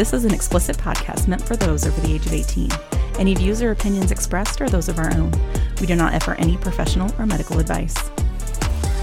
[0.00, 2.70] This is an explicit podcast meant for those over the age of 18.
[3.18, 5.30] Any views or opinions expressed are those of our own.
[5.78, 7.94] We do not offer any professional or medical advice.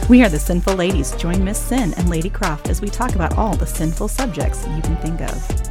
[0.09, 1.11] We are the Synful Ladies.
[1.17, 4.81] Join Miss Syn and Lady Kroft as we talk about all the sinful subjects you
[4.81, 5.66] can think of.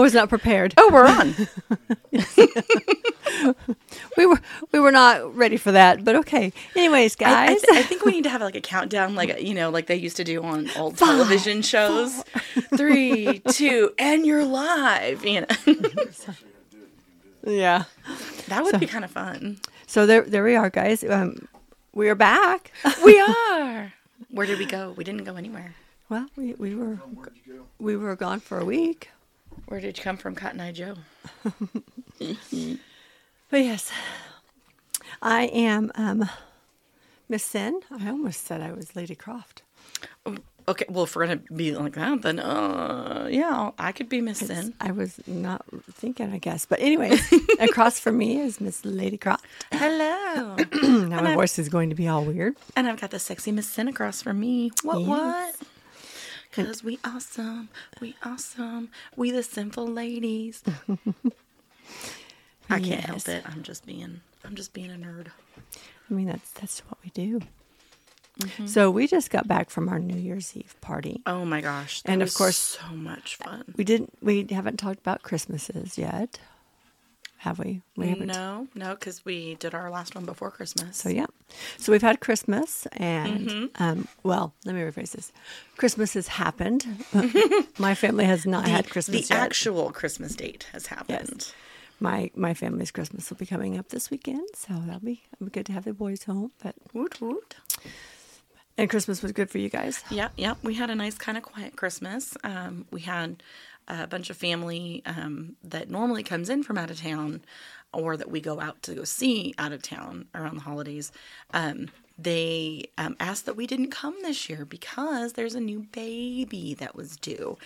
[0.00, 0.72] I was not prepared.
[0.78, 1.34] Oh, we're on.
[4.16, 4.40] we were
[4.72, 6.54] we were not ready for that, but okay.
[6.74, 9.42] Anyways, I, I, guys, th- I think we need to have like a countdown, like
[9.42, 12.24] you know, like they used to do on old television shows.
[12.78, 15.22] Three, two, and you're live.
[15.22, 15.46] You know,
[17.46, 17.84] yeah.
[18.48, 19.60] that would be kind of fun.
[19.86, 21.04] So there there we are, guys.
[21.04, 21.46] Um,
[21.92, 22.72] we are back.
[23.04, 23.92] We are.
[24.30, 24.94] Where did we go?
[24.96, 25.74] We didn't go anywhere.
[26.08, 26.98] well, we, we were
[27.78, 29.10] we were gone for a week,
[29.70, 30.96] Where did you come from, Cotton Eye Joe?
[32.24, 32.32] but
[33.52, 33.92] yes,
[35.22, 36.28] I am um,
[37.28, 37.78] Miss Syn.
[37.88, 39.62] I almost said I was Lady Kroft.
[40.66, 44.38] Okay, well, if we're gonna be like that, then uh, yeah, I could be Miss
[44.38, 44.74] Syn.
[44.80, 46.66] I was not thinking, I guess.
[46.66, 47.16] But anyway,
[47.60, 49.44] across from me is Miss Lady Kroft.
[49.70, 50.56] Hello,
[51.06, 52.56] Now my voice is going to be all weird.
[52.74, 54.72] and I've got the sexy Miss Syn across from me.
[54.82, 54.98] What?
[54.98, 55.08] Yes.
[55.08, 55.54] What?
[56.52, 57.68] Cause we awesome,
[58.00, 60.62] we awesome, we the synful ladies.
[62.68, 63.44] I can't help it.
[63.46, 65.28] I'm just being, I'm just being a nerd.
[65.58, 67.40] I mean, that's that's what we do.
[68.40, 68.66] Mm-hmm.
[68.66, 71.22] So we just got back from our New Year's Eve party.
[71.26, 72.02] Oh my gosh!
[72.04, 73.64] And of course- so much fun.
[73.76, 74.12] We didn't.
[74.20, 76.40] We haven't talked about Christmases yet,
[77.38, 77.82] have we?
[77.96, 78.28] We haven't.
[78.28, 80.96] No, no, because we did our last one before Christmas.
[80.96, 81.26] So yeah.
[81.78, 83.82] So we've had Christmas, and Mm-hmm.
[83.82, 85.32] um, well, let me rephrase this.
[85.76, 86.86] Christmas has happened.
[87.78, 89.42] my family has not the, had Christmas the yet.
[89.42, 91.52] actual Christmas date has happened.
[91.98, 95.50] my my family's Christmas will be coming up this weekend, so that'll be, it'll be
[95.50, 96.50] good to have the boys home.
[96.62, 97.56] But Woot woot.
[98.78, 100.02] and Christmas was good for you guys.
[100.10, 100.54] Yeah, yeah.
[100.62, 102.36] We had a nice kind of quiet Christmas.
[102.44, 103.42] Um, we had
[103.90, 107.42] a bunch of family um, that normally comes in from out of town
[107.92, 111.10] or that we go out to go see out of town around the holidays.
[111.52, 116.74] Um, they um, asked that we didn't come this year because there's a new baby
[116.74, 117.56] that was due.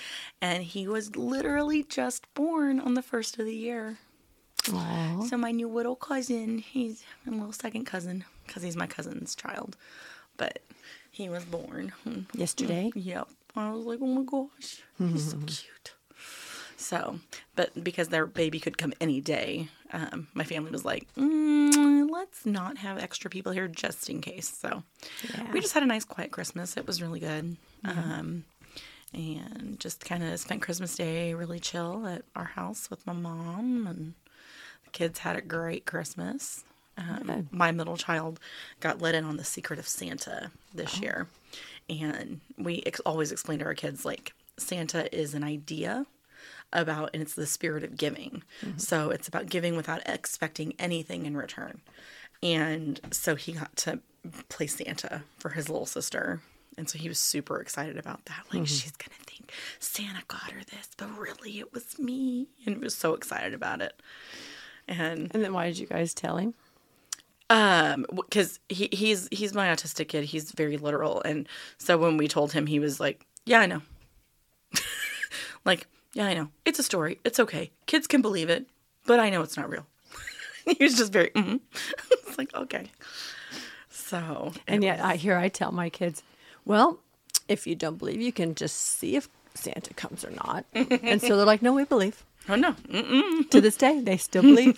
[0.41, 3.99] And he was literally just born on the first of the year.
[4.73, 5.27] Aw.
[5.29, 9.77] So my new little cousin, he's my little second cousin because he's my cousin's child,
[10.37, 10.61] but
[11.11, 11.93] he was born
[12.35, 12.91] Yesterday.
[12.95, 13.29] Yep.
[13.57, 15.94] I was like, oh my gosh, he's so cute.
[16.85, 17.19] So,
[17.57, 22.45] but because their baby could come any day, um, my family was like, mm, let's
[22.45, 24.49] not have extra people here just in case.
[24.61, 24.83] So,
[25.33, 25.51] Yeah.
[25.51, 26.77] we just had a nice, quiet Christmas.
[26.77, 27.57] It was really good.
[27.85, 28.45] Um,
[29.15, 33.87] and just kind of spent Christmas Day really chill at our house with my mom,
[33.87, 34.15] and
[34.85, 36.65] the kids had a great Christmas.
[36.99, 38.39] Um, my middle child
[38.81, 41.29] got let in on the secret of Santa this year,
[41.89, 46.07] and we ex- always explain to our kids like Santa is an idea
[46.75, 48.43] about, and it's the spirit of giving.
[48.77, 51.81] So it's about giving without expecting anything in return.
[52.43, 54.01] And so he got to
[54.49, 56.41] play Santa for his little sister.
[56.77, 58.45] And so he was super excited about that.
[58.53, 62.49] Like, she's going to think Santa got her this, but really it was me.
[62.67, 64.01] And he was so excited about it.
[64.89, 66.55] And And then why did you guys tell him?
[67.51, 71.47] um because he he's he's my autistic kid he's very literal and
[71.77, 73.83] so when we told him he was like yeah i know
[75.67, 78.67] like yeah i know it's a story it's okay kids can believe it
[79.07, 79.87] but i know it's not real
[80.65, 81.61] he was just very mm
[82.11, 82.91] it's like okay
[83.91, 86.23] so And yet, I hear I tell my kids,
[86.65, 86.99] well,
[87.49, 90.67] if you don't believe, you can just see if Santa comes or not.
[90.75, 92.23] and so they're like, no, we believe.
[92.49, 93.49] oh no Mm-mm.
[93.51, 94.77] To this day, they still believe.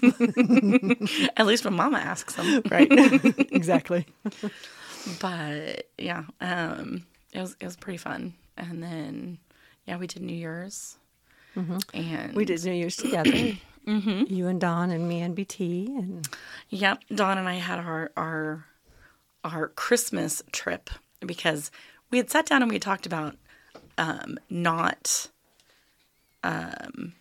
[1.36, 2.88] at least when mama asks them, right.
[3.52, 4.06] exactly.
[5.20, 9.38] but yeah um it was it was pretty fun and then
[9.86, 10.96] yeah we did new year's
[11.94, 13.30] and We did New Year's together.
[13.86, 14.24] mm-hmm.
[14.32, 15.86] You and Don and me and BT.
[15.86, 16.28] And
[16.70, 18.66] Yep, Don and I had our our
[19.44, 21.70] our Christmas trip because
[22.10, 23.36] we had sat down and we had talked about
[23.98, 25.28] um, not
[26.42, 27.14] um,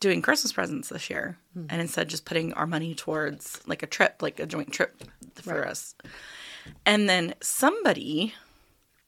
[0.00, 1.38] doing Christmas presents this year,
[1.68, 5.02] and instead just putting our money towards like a trip, like a joint trip
[5.34, 5.94] for us.
[6.84, 8.34] And then somebody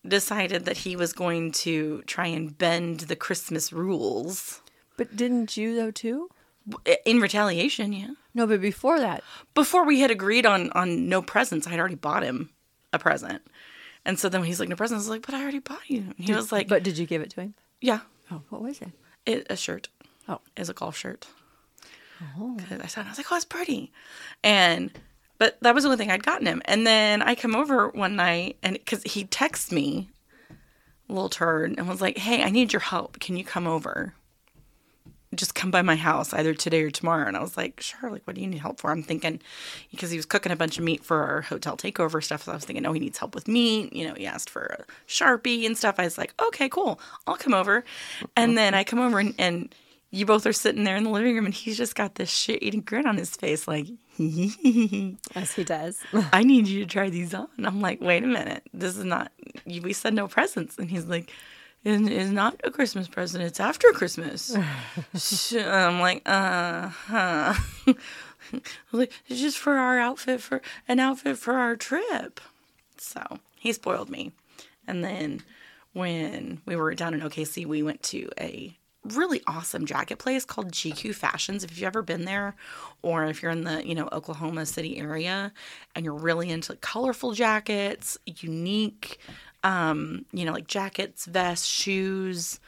[0.06, 4.61] decided that he was going to try and bend the Christmas rules
[4.97, 6.31] But didn't you, though, too?
[7.05, 7.93] in retaliation.
[7.93, 8.11] Yeah.
[8.35, 9.25] No, but before that,
[9.55, 12.50] before we had agreed on on no presents, I had already bought him
[12.93, 13.43] a present.
[14.05, 15.88] And so then when he's like, no presents, I was like, but I already bought
[15.88, 16.00] you.
[16.17, 17.55] And he was like, but did you give it to him?
[17.81, 18.00] yeah.
[18.31, 18.91] Oh, what was it?
[19.26, 19.88] It, a shirt.
[20.29, 20.41] Oh.
[20.56, 21.26] Is a golf shirt.
[22.38, 22.56] Oh.
[22.70, 23.91] I saw it, I was like, oh, it's pretty.
[24.44, 24.93] And,
[25.41, 26.61] but that was the only thing I'd gotten him.
[26.67, 30.11] And then I come over one night and because he texted me,
[31.09, 33.19] little turd, and was like, hey, I need your help.
[33.21, 34.13] Can you come over?
[35.35, 37.27] Just come by my house either today or tomorrow.
[37.27, 38.11] And I was like, sure.
[38.11, 38.91] Like, what do you need help for?
[38.91, 39.41] I'm thinking,
[39.91, 42.43] because he was cooking a bunch of meat for our hotel takeover stuff.
[42.43, 43.95] So I was thinking, oh, he needs help with meat.
[43.95, 45.95] You know, he asked for a Sharpie and stuff.
[45.97, 47.01] I was like, okay, cool.
[47.27, 47.83] I'll come over.
[48.37, 49.75] And then I come over and, and
[50.11, 52.62] you both are sitting there in the living room and he's just got this shit
[52.62, 53.87] eating grin on his face, like,
[55.35, 55.99] As he does.
[56.33, 57.49] I need you to try these on.
[57.59, 58.65] I'm like, wait a minute.
[58.75, 59.33] This is not,
[59.65, 60.79] we said no presents.
[60.79, 61.33] And he's like,
[61.85, 63.45] it's not a Christmas present.
[63.45, 64.55] It's after Christmas.
[65.15, 67.55] So I'm like, uh huh.
[68.93, 72.41] like, it's just for our outfit, for an outfit for our trip.
[72.99, 74.33] So he spoiled me.
[74.87, 75.43] And then
[75.95, 80.73] when we were down in OKC, we went to a really awesome jacket place called
[80.73, 81.64] GQ Fashions.
[81.64, 82.55] If you've ever been there,
[83.02, 85.52] or if you're in the you know Oklahoma City area,
[85.94, 89.19] and you're really into colorful jackets, unique,
[89.64, 92.61] um, you know like jackets, vests, shoes,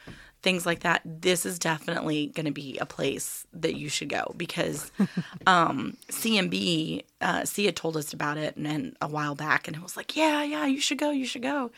[0.43, 1.01] things like that.
[1.05, 4.91] This is definitely going to be a place that you should go because
[5.47, 9.81] um, CMB, uh, Sia told us about it and, and a while back, and it
[9.81, 11.71] was like, yeah, yeah, you should go, you should go.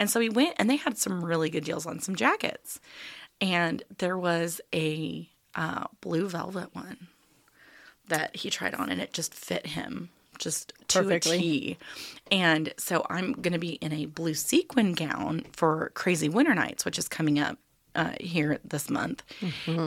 [0.00, 2.80] And so we went, and they had some really good deals on some jackets,
[3.40, 7.08] and there was a uh, blue velvet one
[8.08, 11.36] that he tried on, and it just fit him just to Perfectly.
[11.36, 11.78] a T.
[12.30, 16.84] And so I'm going to be in a blue sequin gown for Crazy Winter Nights,
[16.84, 17.58] which is coming up
[17.94, 19.22] uh, here this month.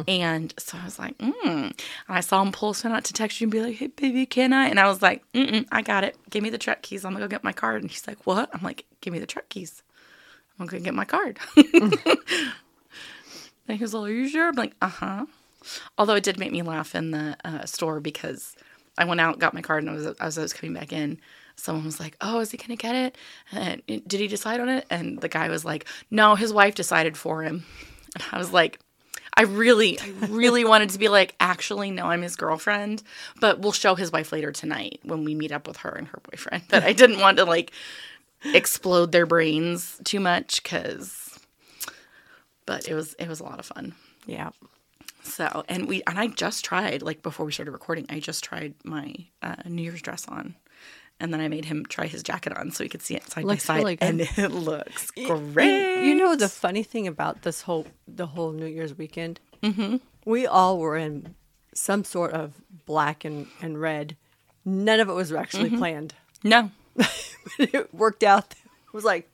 [0.07, 1.33] And so I was like, mm.
[1.45, 1.73] And
[2.07, 4.51] I saw him pull something out to text you and be like, hey, baby, can
[4.51, 4.67] I?
[4.67, 6.17] And I was like, mm I got it.
[6.31, 7.05] Give me the truck keys.
[7.05, 7.83] I'm going to go get my card.
[7.83, 8.49] And he's like, what?
[8.53, 9.83] I'm like, give me the truck keys.
[10.59, 11.37] I'm going to get my card.
[13.69, 14.49] and he was like, are you sure?
[14.49, 15.25] I'm like, uh huh.
[15.97, 18.55] Although it did make me laugh in the uh, store because
[18.97, 21.19] I went out, got my card, and I was, as I was coming back in,
[21.55, 23.17] someone was like, "Oh, is he gonna get it?
[23.51, 27.17] And did he decide on it?" And the guy was like, "No, his wife decided
[27.17, 27.65] for him."
[28.15, 28.79] And I was like,
[29.35, 33.03] I really, I really wanted to be like, actually, no, I'm his girlfriend,
[33.39, 36.19] but we'll show his wife later tonight when we meet up with her and her
[36.29, 36.63] boyfriend.
[36.69, 37.71] But I didn't want to like
[38.43, 41.28] explode their brains too much because,
[42.69, 43.95] but it was it was a lot of fun.
[44.27, 44.51] yeah.
[45.23, 48.73] So, and we, and I just tried, like before we started recording, I just tried
[48.83, 50.55] my uh, New Year's dress on.
[51.19, 53.43] And then I made him try his jacket on so he could see it side
[53.43, 53.77] Looks by side.
[53.77, 53.97] really.
[54.01, 56.05] And it looks great.
[56.05, 59.39] You know the funny thing about this whole the whole New Year's weekend?
[59.63, 59.97] Mm-hmm.
[60.25, 61.35] We all were in
[61.73, 62.53] some sort of
[62.85, 64.15] black and, and red.
[64.63, 66.13] None of it was actually planned.
[66.43, 66.71] No.
[67.59, 68.53] it worked out.
[68.53, 69.27] It was like,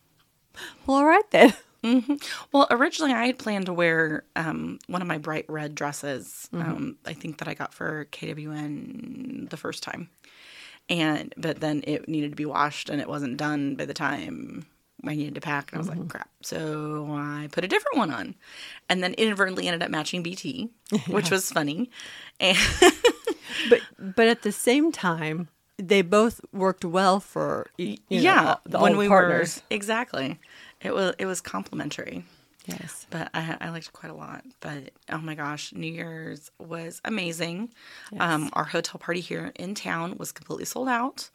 [0.86, 1.54] well, all right then.
[2.52, 6.50] Well, originally I had planned to wear um, one of my bright red dresses.
[6.54, 6.70] Mm-hmm.
[6.72, 10.10] Um, I think that I got for KWN the first time,
[10.90, 14.66] and but then it needed to be washed and it wasn't done by the time
[15.06, 15.72] I needed to pack.
[15.72, 16.00] And I was Mm-hmm.
[16.02, 16.30] like, crap.
[16.42, 18.36] So I put a different one on,
[18.90, 20.70] and then inadvertently ended up matching BT,
[21.08, 21.90] which was funny.
[22.40, 22.58] And
[23.70, 25.48] But but at the same time,
[25.78, 29.58] they both worked well for you know, yeah, the when old we partners.
[29.70, 30.40] were exactly,
[30.82, 32.24] it was it was complimentary.
[32.68, 33.06] Yes.
[33.12, 34.44] but I, I liked it quite a lot.
[34.60, 37.70] But oh my gosh, New Year's was amazing.
[38.20, 41.30] Um, our hotel party here in town was completely sold out,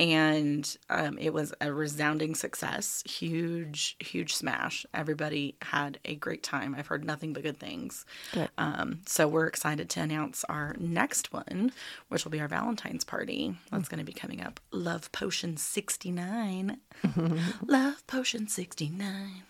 [0.00, 3.04] and um, it was a resounding success.
[3.06, 4.86] Huge, huge smash.
[4.94, 6.74] Everybody had a great time.
[6.74, 8.06] I've heard nothing but good things.
[8.32, 8.48] Good.
[8.56, 11.72] Um, so we're excited to announce our next one,
[12.08, 13.54] which will be our Valentine's party.
[13.70, 14.58] That's going to be coming up.
[14.70, 16.78] Love Potion 69.
[17.66, 19.42] Love Potion 69.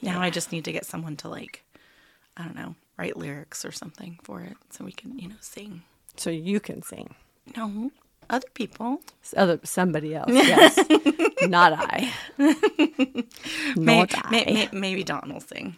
[0.00, 1.64] Now I just need to get someone to like,
[2.36, 5.82] I don't know, write lyrics or something for it so we can, you know, sing.
[6.16, 7.16] So you can sing.
[7.56, 7.90] No,
[8.30, 9.00] other people.
[9.36, 10.76] Other somebody else, yes.
[11.42, 12.12] Not I.
[13.76, 14.30] Not I.
[14.30, 15.76] may- may- maybe Don will sing.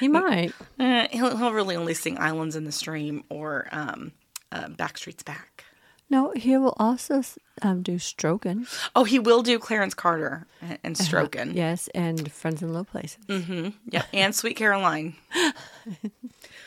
[0.00, 0.52] He might.
[0.78, 4.12] Uh, he'll, he'll really only sing Islands in the Stream or um,
[4.52, 5.64] uh, Backstreet's Back.
[6.10, 7.22] No, he will also
[7.62, 8.68] um, do Strokin.
[8.94, 11.54] Oh, he will do Clarence Carter and, and Strokin.
[11.54, 13.18] Yes, and Friends in Low Places.
[13.26, 13.68] Mm-hmm.
[13.90, 15.16] Yeah, and Sweet Caroline.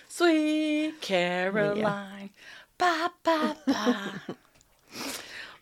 [0.08, 2.32] Sweet Caroline.
[2.80, 4.22] Ba, ba, ba.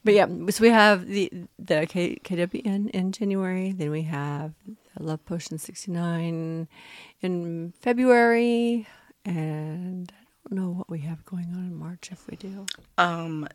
[0.04, 3.74] But yeah, so we have the the K, KWN in January.
[3.74, 4.54] Then we have
[4.98, 6.70] Love Potion 69
[7.22, 8.88] in February.
[9.26, 12.66] And I don't know what we have going on in March if we do.
[12.98, 13.50] um,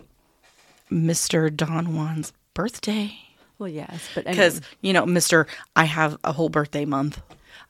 [0.91, 1.55] Mr.
[1.55, 3.15] Don Juan's birthday.
[3.59, 5.47] Well, yes, but Because, mean, you know, Mr.
[5.75, 7.19] I have a whole birthday month.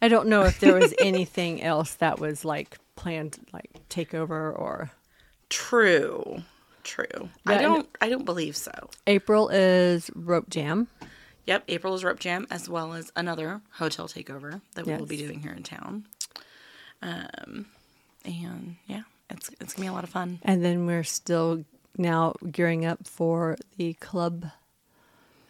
[0.00, 4.90] I don't know if there was anything else that was like planned, like takeover or.
[5.52, 6.42] True.
[6.82, 7.04] True.
[7.14, 8.72] Yeah, I don't I don't believe so.
[9.06, 10.88] April is rope jam.
[11.46, 15.16] Yep, April is Rope Jam as well as another hotel takeover that we will be
[15.16, 16.06] doing here in town.
[17.02, 17.66] Um
[18.24, 20.38] and yeah, it's it's gonna be a lot of fun.
[20.42, 21.64] And then we're still
[21.98, 24.46] now gearing up for the club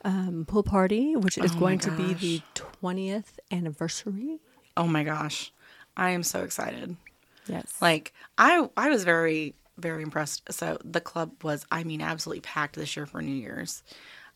[0.04, 2.42] um, pool party, which is Oh going to be the
[2.82, 4.40] 20th anniversary.
[4.76, 5.52] Oh my gosh.
[5.96, 6.96] I am so excited.
[7.46, 7.76] Yes.
[7.80, 10.42] Like I I was very very impressed.
[10.52, 13.82] So the club was I mean absolutely packed this year for New Year's.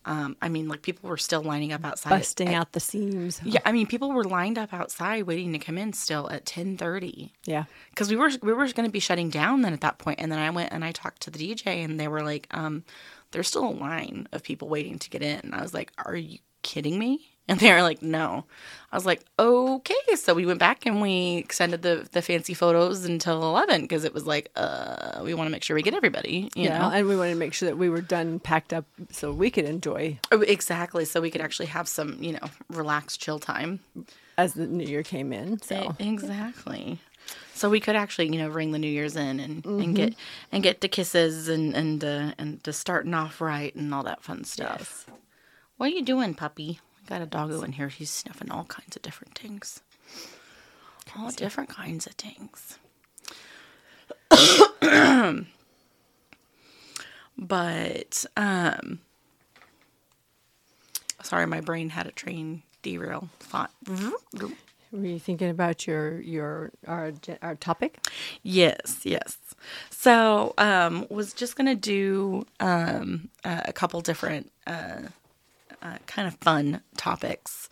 [0.04, 3.40] Um I mean like people were still lining up outside busting at- out the seams.
[3.44, 7.30] Yeah, I mean people were lined up outside waiting to come in still at 10:30.
[7.44, 7.64] Yeah.
[7.90, 10.30] because we were we were going to be shutting down then at that point and
[10.30, 12.84] then i went and i talked to the dj and they were like um
[13.32, 16.16] there's still a line of people waiting to get in and i was like are
[16.16, 18.44] you kidding me and they were like no
[18.92, 23.04] i was like okay so we went back and we extended the the fancy photos
[23.04, 26.50] until 11 because it was like uh we want to make sure we get everybody
[26.54, 26.78] you yeah.
[26.78, 29.50] know And we wanted to make sure that we were done, packed up, so we
[29.50, 33.80] could enjoy Oh, exactly so we could actually have some you know relaxed chill time
[34.38, 35.60] as the new year came in.
[35.62, 36.98] So Exactly.
[37.54, 40.14] So we could actually, you know, ring the New Year's in and, and get
[40.52, 44.22] and get to kisses and and uh, and to starting off right and all that
[44.22, 45.06] fun stuff.
[45.76, 46.80] What are you doing, puppy?
[47.06, 47.88] Got a doggo in here.
[47.88, 49.80] He's sniffing all kinds of different things.
[51.16, 52.78] All different kinds of things.
[57.38, 59.00] but um
[61.22, 63.70] sorry, my brain had a train derail thought.
[64.92, 67.98] were you thinking about your your our our topic?
[68.42, 69.38] Yes, yes.
[69.90, 75.02] So, um, was just gonna do um, a a couple different uh,
[75.86, 77.68] uh, kind of fun topics.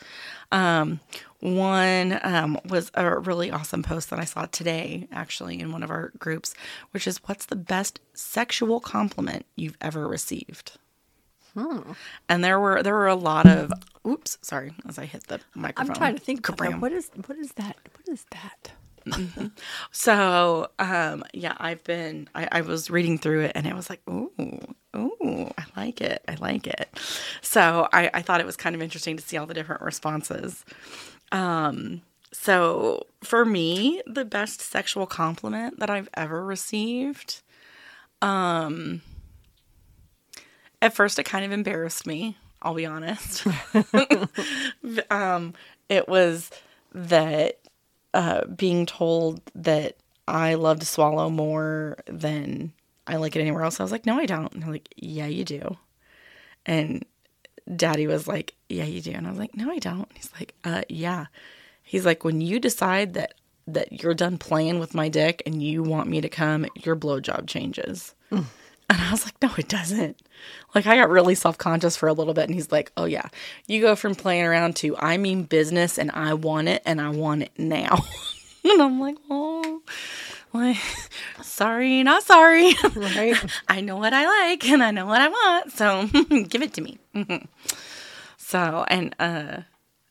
[0.53, 1.01] Um,
[1.41, 5.91] one um, was a really awesome post that I saw today, actually, in one of
[5.91, 6.55] our groups,
[6.93, 10.79] which is "What's the best sexual compliment you've ever received?"
[12.29, 13.73] And there were there were a lot of
[14.07, 15.91] oops, sorry, as I hit the microphone.
[15.91, 16.43] I'm trying to think.
[16.43, 16.81] Kabram.
[16.81, 17.77] What is what is that?
[17.97, 18.73] What is that?
[19.93, 24.01] So, um, yeah, I've been, I, I was reading through it and it was like,
[24.09, 24.31] ooh,
[24.97, 26.23] ooh, I like it.
[26.29, 26.89] I like it.
[27.41, 30.65] So I, I thought it was kind of interesting to see all the different responses.
[31.33, 37.43] Um, so for me, the best sexual compliment that I've ever received,
[38.21, 39.03] um,
[40.83, 43.47] at first it kind of embarrassed me, I'll be honest.
[45.11, 45.55] um,
[45.89, 46.51] it was
[46.93, 47.59] that
[48.15, 52.73] uh, being told that I love to swallow more than
[53.07, 53.81] I like it anywhere else.
[53.81, 54.53] I was like, no, I don't.
[54.55, 55.77] And they're like, yeah, you do.
[56.65, 57.05] And
[57.77, 59.11] daddy was like, yeah, you do.
[59.11, 60.11] And I was like, no, I don't.
[60.15, 61.27] He's like, uh, yeah.
[61.83, 63.35] He's like, when you decide that
[63.67, 67.47] that you're done playing with my dick and you want me to come, your blowjob
[67.47, 68.15] changes.
[68.91, 70.21] And I was like, no, it doesn't.
[70.75, 72.45] Like, I got really self conscious for a little bit.
[72.45, 73.29] And he's like, oh, yeah,
[73.67, 77.09] you go from playing around to I mean business and I want it and I
[77.11, 78.05] want it now.
[78.65, 79.83] and I'm like, oh,
[80.53, 80.77] like,
[81.43, 82.75] sorry, not sorry.
[82.95, 83.37] Right.
[83.69, 85.73] I know what I like and I know what I want.
[85.73, 86.07] So
[86.49, 86.99] give it to me.
[88.37, 89.63] so, and, uh,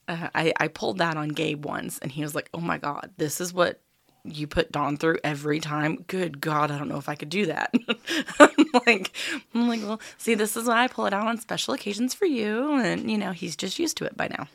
[0.08, 3.12] uh, I, I pulled that on Gabe once and he was like, oh my God,
[3.18, 3.80] this is what
[4.25, 6.03] you put Don through every time.
[6.08, 7.74] Good God, I don't know if I could do that.
[8.39, 9.12] I'm like,
[9.53, 12.25] I'm like, well, see, this is why I pull it out on special occasions for
[12.25, 12.74] you.
[12.75, 14.48] And, you know, he's just used to it by now.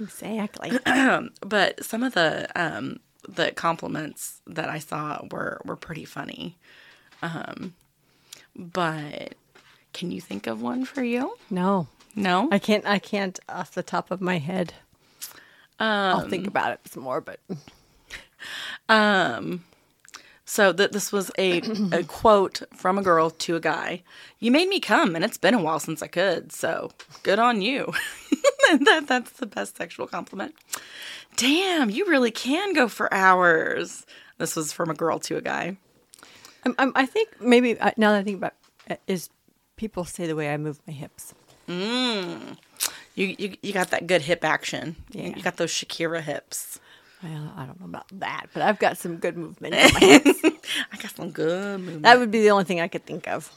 [0.00, 0.72] Exactly.
[1.40, 6.56] But some of the, um, the compliments that I saw were, were pretty funny.
[7.22, 7.74] Um,
[8.54, 9.34] but
[9.92, 11.36] can you think of one for you?
[11.50, 12.48] No, No?
[12.50, 12.86] I can't.
[12.86, 14.74] I can't off the top of my head.
[15.78, 17.40] I'll think about it some more, but
[18.88, 19.64] Um,
[20.44, 21.60] so that this was a,
[21.92, 24.02] a quote from a girl to a guy.
[24.38, 26.52] You made me come, and it's been a while since I could.
[26.52, 27.92] So good on you.
[28.84, 30.54] that that's the best sexual compliment.
[31.36, 34.06] Damn, you really can go for hours.
[34.38, 35.76] This was from a girl to a guy.
[36.78, 38.54] I think maybe uh, now that I think about
[38.88, 39.30] it, is
[39.76, 41.34] people say the way I move my hips.
[43.14, 44.96] You you, you got that good hip action.
[45.10, 45.28] Yeah.
[45.36, 46.80] You got those Shakira hips.
[47.22, 49.74] Well, I don't know about that, but I've got some good movement.
[49.74, 50.40] in my hips.
[50.92, 52.02] I got some good movement.
[52.02, 53.50] that would be the only thing I could think of.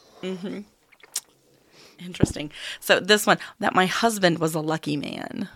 [2.00, 2.52] Interesting.
[2.80, 5.50] So this one that my husband was a lucky man.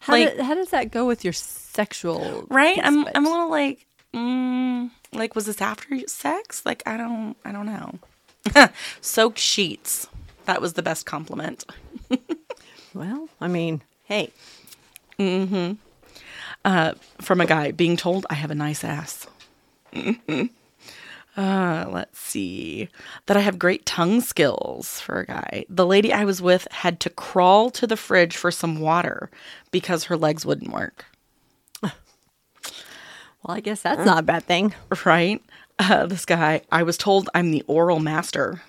[0.00, 2.46] How, Like- how does that go with your sexual?
[2.50, 7.36] right i'm i'm a little like mm, like was this after sex like i don't
[7.44, 7.98] i don't know
[9.00, 10.08] soaked sheets
[10.46, 11.64] that was the best compliment
[12.92, 14.32] Well, I mean, hey,
[16.64, 19.26] Uh, from a guy being told I have a nice ass.
[21.36, 22.88] Uh, let's see.
[23.26, 25.64] That I have great tongue skills for a guy.
[25.68, 29.30] The lady I was with had to crawl to the fridge for some water
[29.70, 31.06] because her legs wouldn't work.
[31.82, 34.74] Well, I guess that's not a bad thing.
[35.06, 35.42] Right?
[35.78, 38.60] Uh, this guy, I was told I'm the oral master.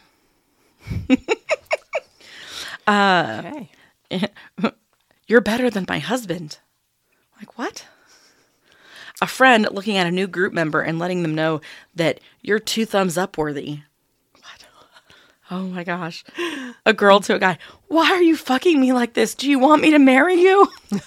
[2.88, 4.30] Okay.
[5.32, 6.60] You're better than my husband.
[7.40, 7.86] Like, what?
[9.22, 11.62] A friend looking at a new group member and letting them know
[11.96, 13.80] that you're two thumbs up worthy.
[14.34, 14.66] What?
[15.50, 16.26] Oh my gosh.
[16.86, 17.58] A girl to a guy,
[17.88, 19.34] why are you fucking me like this?
[19.34, 20.68] Do you want me to marry you?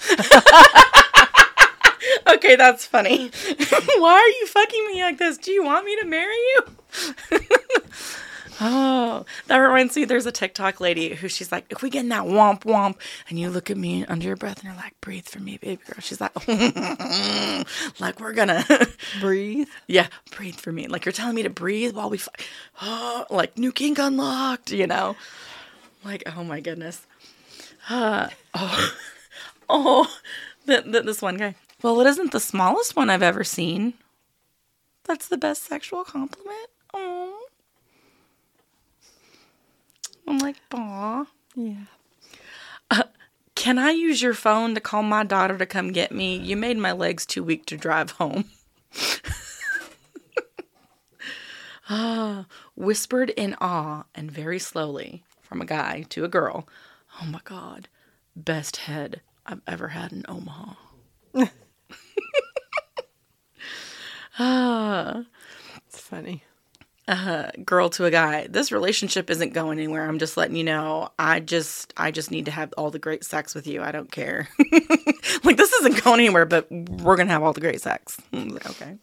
[2.26, 3.28] okay, that's funny.
[3.99, 5.37] why are you fucking me like this?
[5.37, 6.62] Do you want me to marry you?
[8.61, 10.05] Oh, that reminds me.
[10.05, 12.97] There's a TikTok lady who she's like, if we get in that womp womp,
[13.29, 15.81] and you look at me under your breath and you're like, breathe for me, baby
[15.87, 15.97] girl.
[16.01, 16.33] She's like,
[18.01, 18.65] like we're gonna,
[19.21, 19.69] Breathe.
[19.89, 20.07] yeah,
[20.37, 20.87] breathe for me.
[20.87, 22.33] Like you're telling me to breathe while we, fi-
[22.83, 25.17] oh, like new kink unlocked, you know?
[26.05, 27.07] Like, oh my goodness.
[27.89, 28.95] Uh, oh,
[29.69, 30.17] oh,
[30.67, 31.55] th- th- this one guy.
[31.83, 33.95] Well, it isn't the smallest one I've ever seen.
[35.05, 36.69] That's the best sexual compliment.
[40.26, 41.26] I'm like, aw.
[41.54, 41.85] Yeah.
[43.54, 46.37] Can I use your phone to call my daughter to come get me?
[46.37, 48.47] You made my legs too weak to drive home.
[51.88, 56.69] ah, whispered in awe and very slowly from a guy to a girl.
[57.23, 57.88] Oh my God,
[58.37, 60.75] best head I've ever had in Omaha.
[64.37, 65.23] Ah,
[65.87, 66.43] It's funny.
[67.65, 70.09] Girl to a guy this relationship isn't going anywhere.
[70.09, 71.11] I'm just letting you know.
[71.19, 73.83] I just i just need to have all the great sex with you.
[73.83, 74.49] I don't care.
[75.43, 78.19] Like this isn't going anywhere but we're gonna have all the great sex.
[78.33, 78.97] Like, okay.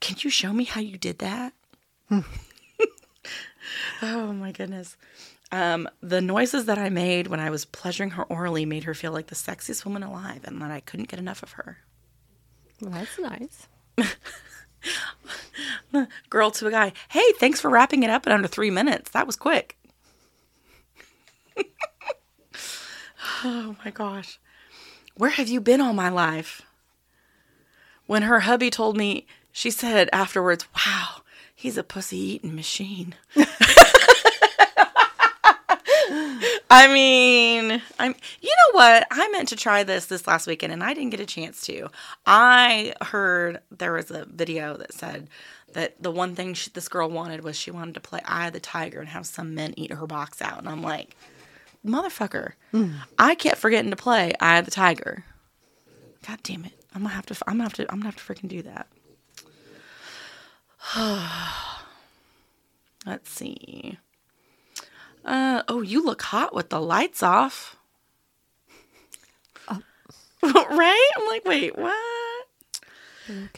[0.00, 1.52] Can you show me how you did that?
[4.02, 4.96] Oh my goodness.
[5.50, 9.12] Um, the noises that i made when i was pleasuring her orally made her feel
[9.12, 11.78] like the sexiest woman alive and that i couldn't get enough of her.
[12.80, 13.68] Well, that's nice.
[16.30, 19.10] girl to a guy hey thanks for wrapping it up in under three minutes.
[19.10, 19.76] That was quick.
[23.44, 24.38] Oh my gosh.
[25.16, 26.62] Where have you been all my life?
[28.06, 31.22] When her hubby told me she said afterwards wow
[31.54, 33.14] he's a pussy eating machine
[36.68, 38.14] I mean, I'm.
[38.40, 39.06] You know what?
[39.10, 41.88] I meant to try this this last weekend, and I didn't get a chance to.
[42.26, 45.28] I heard there was a video that said
[45.72, 48.52] that the one thing she, this girl wanted was she wanted to play Eye of
[48.52, 51.16] the Tiger and have some men eat her box out, and I'm like,
[51.84, 52.94] motherfucker, hmm.
[53.16, 55.24] I kept forgetting to play Eye of the Tiger.
[56.26, 56.72] God damn it!
[56.92, 57.36] I'm gonna have to.
[57.46, 57.82] I'm gonna have to.
[57.92, 58.88] I'm gonna have to freaking do that.
[63.06, 63.98] Let's see.
[65.26, 67.76] Uh, oh, you look hot with the lights off.
[70.42, 71.10] right?
[71.16, 72.46] I'm like, wait, what?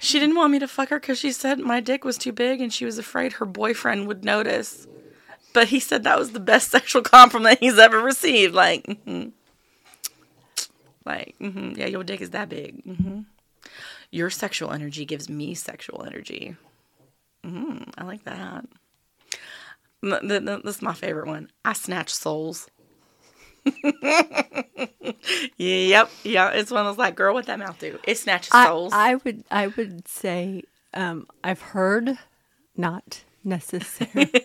[0.00, 2.62] She didn't want me to fuck her because she said my dick was too big
[2.62, 4.86] and she was afraid her boyfriend would notice.
[5.52, 8.54] But he said that was the best sexual compliment he's ever received.
[8.54, 9.32] Like, mhm.
[11.04, 12.82] like, mhm, yeah, your dick is that big.
[12.84, 13.20] hmm
[14.10, 16.56] Your sexual energy gives me sexual energy.
[17.44, 18.64] Mm, I like that.
[20.02, 21.50] Th- th- th- This is my favorite one.
[21.64, 22.68] I snatch souls.
[25.56, 26.50] yep, yeah.
[26.50, 27.98] It's one of those like, girl, what that mouth do?
[28.04, 28.92] It snatches I, souls.
[28.94, 30.62] I would I would say
[30.94, 32.18] um, I've heard,
[32.76, 34.30] not necessary.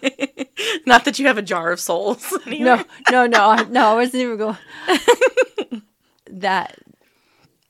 [0.85, 2.31] Not that you have a jar of souls.
[2.47, 3.87] no, no, no, I- no.
[3.91, 4.57] I wasn't even going.
[6.29, 6.77] that.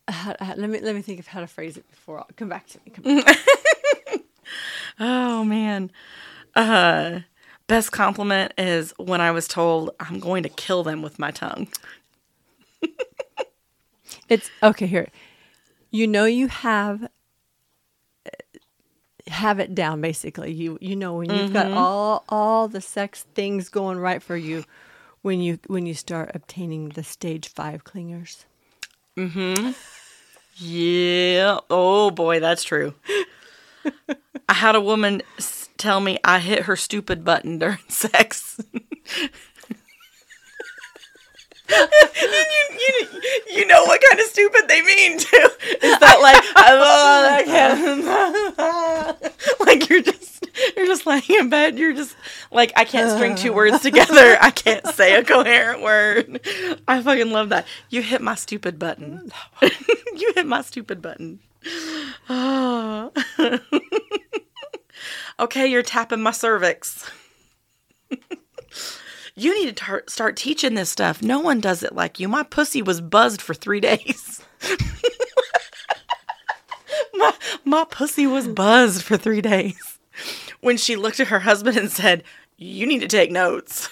[0.07, 2.67] how- let me let me think of how to phrase it before I'll come back
[2.67, 2.91] to me.
[2.91, 3.37] Come back.
[4.99, 5.91] Oh man.
[6.55, 7.19] Uh
[7.67, 11.67] best compliment is when I was told I'm going to kill them with my tongue.
[14.29, 15.07] It's okay here.
[15.91, 17.07] You know you have
[19.27, 20.51] have it down basically.
[20.51, 24.65] You you know when you've got all all the sex things going right for you
[25.21, 28.45] when you when you start obtaining the stage 5 clingers.
[29.17, 29.75] Mhm.
[30.55, 31.59] Yeah.
[31.69, 32.93] Oh boy, that's true.
[34.49, 35.21] I had a woman
[35.77, 38.59] tell me I hit her stupid button during sex.
[41.69, 41.77] You,
[42.77, 43.21] you,
[43.55, 45.49] you know what kind of stupid they mean too.
[45.81, 51.49] Is that like I love that kind of- like you're just you're just laying in
[51.49, 52.15] bed, you're just
[52.51, 54.37] like, I can't string two words together.
[54.39, 56.41] I can't say a coherent word.
[56.87, 57.65] I fucking love that.
[57.89, 59.31] You hit my stupid button.
[59.61, 61.39] you hit my stupid button.
[62.29, 63.11] Oh.
[65.39, 67.09] okay, you're tapping my cervix.
[69.35, 71.21] you need to tar- start teaching this stuff.
[71.21, 72.27] No one does it like you.
[72.27, 74.41] My pussy was buzzed for three days.
[77.13, 77.33] my,
[77.65, 79.99] my pussy was buzzed for three days.
[80.61, 82.23] When she looked at her husband and said,
[82.57, 83.89] You need to take notes.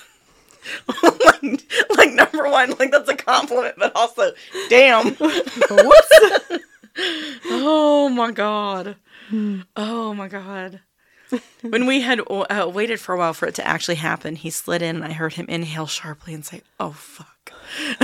[0.88, 1.41] like,
[1.97, 4.32] like, number one, like that's a compliment, but also,
[4.69, 5.15] damn.
[7.45, 8.95] oh my God.
[9.76, 10.82] Oh my God.
[11.61, 14.81] When we had uh, waited for a while for it to actually happen, he slid
[14.81, 17.27] in and I heard him inhale sharply and say, Oh fuck.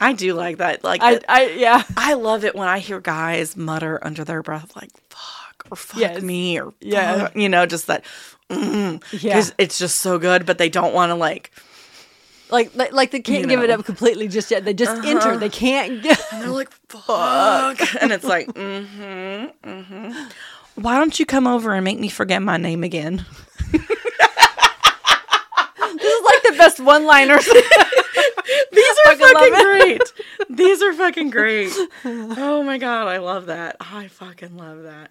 [0.00, 0.84] I do like that.
[0.84, 1.82] Like, I, I, yeah.
[1.96, 6.00] I love it when I hear guys mutter under their breath, like "fuck" or "fuck
[6.00, 6.22] Yes.
[6.22, 7.28] me" or Yeah.
[7.34, 8.04] you know, just that.
[8.50, 9.44] Mm, Yeah.
[9.58, 11.50] it's just so good, but they don't want to like.
[12.50, 13.72] Like, like, like they can't You give it know.
[13.74, 13.80] Uh-huh.
[13.80, 14.64] up completely just yet.
[14.64, 15.36] They just enter.
[15.36, 16.20] They can't get.
[16.32, 20.28] And they're like, "Fuck," and it's like, mm-hmm, mm-hmm.
[20.76, 23.24] Why don't you come over and make me forget my name again?
[25.96, 27.44] This is like the best one-liners.
[28.72, 30.02] These are fucking fucking great.
[30.50, 31.72] These are fucking great.
[32.04, 33.76] Oh my god, I love that.
[33.80, 35.10] I fucking love that.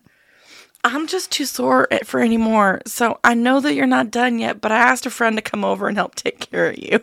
[0.83, 2.81] I'm just too sore for any more.
[2.85, 5.63] So I know that you're not done yet, but I asked a friend to come
[5.63, 6.99] over and help take care of you.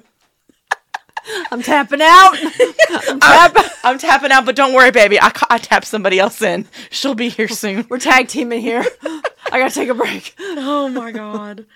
[1.50, 2.32] I'm tapping out.
[3.08, 3.62] I'm tapping.
[3.84, 5.20] I'm tapping out, but don't worry, baby.
[5.20, 6.66] I, ca- I tap somebody else in.
[6.90, 7.86] She'll be here soon.
[7.88, 8.84] We're tag teaming here.
[9.02, 10.34] I gotta take a break.
[10.38, 11.66] Oh my god.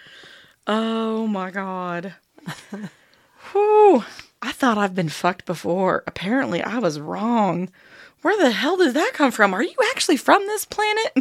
[0.67, 2.15] Oh my god.
[3.53, 4.05] Whew.
[4.43, 6.05] I thought I've been fucked before.
[6.07, 7.71] Apparently, I was wrong.
[8.23, 9.55] Where the hell did that come from?
[9.55, 11.13] Are you actually from this planet?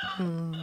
[0.00, 0.54] Hmm.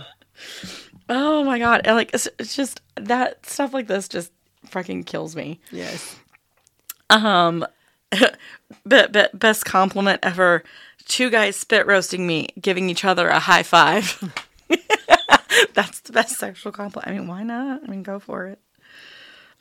[1.10, 1.86] oh my god.
[1.86, 4.32] Like it's, it's just that stuff like this just
[4.69, 5.60] fucking kills me.
[5.71, 6.17] Yes.
[7.10, 7.65] Um,
[8.86, 10.63] but, but best compliment ever.
[11.08, 14.34] Two guys spit roasting me, giving each other a high five.
[15.73, 17.08] That's the best sexual compliment.
[17.08, 17.82] I mean, why not?
[17.84, 18.60] I mean, go for it.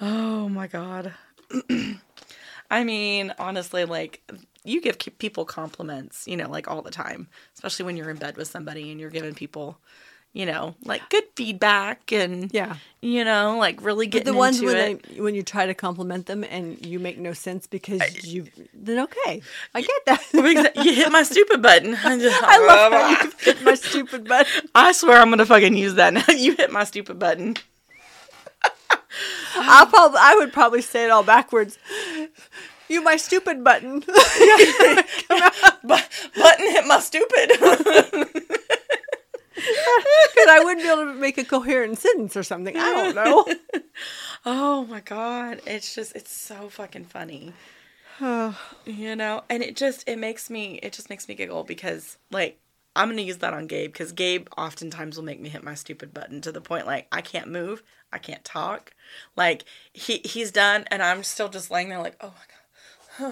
[0.01, 1.13] Oh my god.
[2.71, 4.23] I mean, honestly, like
[4.65, 8.37] you give people compliments, you know, like all the time, especially when you're in bed
[8.37, 9.79] with somebody and you're giving people,
[10.35, 12.75] you know, like good feedback and Yeah.
[13.01, 15.07] you know, like really getting the ones when it.
[15.15, 18.99] they, when you try to compliment them and you make no sense because you then
[19.05, 19.41] okay,
[19.75, 20.75] I get that.
[20.85, 21.95] You hit my stupid button.
[22.05, 24.49] I, just, I love how you hit my stupid butt.
[24.75, 26.25] I swear I'm gonna fucking use that now.
[26.29, 27.57] You hit my stupid button.
[29.57, 31.79] I probably I would probably say it all backwards.
[32.87, 34.01] You my stupid button.
[34.07, 34.15] But
[36.37, 37.51] button hit my stupid.
[40.35, 42.77] Because I wouldn't be able to make a coherent sentence or something.
[42.77, 43.83] I don't know.
[44.47, 47.53] oh my god, it's just it's so fucking funny.
[48.21, 52.59] you know, and it just it makes me it just makes me giggle because like
[52.97, 56.15] I'm gonna use that on Gabe because Gabe oftentimes will make me hit my stupid
[56.15, 58.93] button to the point like I can't move, I can't talk,
[59.37, 62.64] like he he's done and I'm still just laying there like oh my god.
[63.21, 63.31] and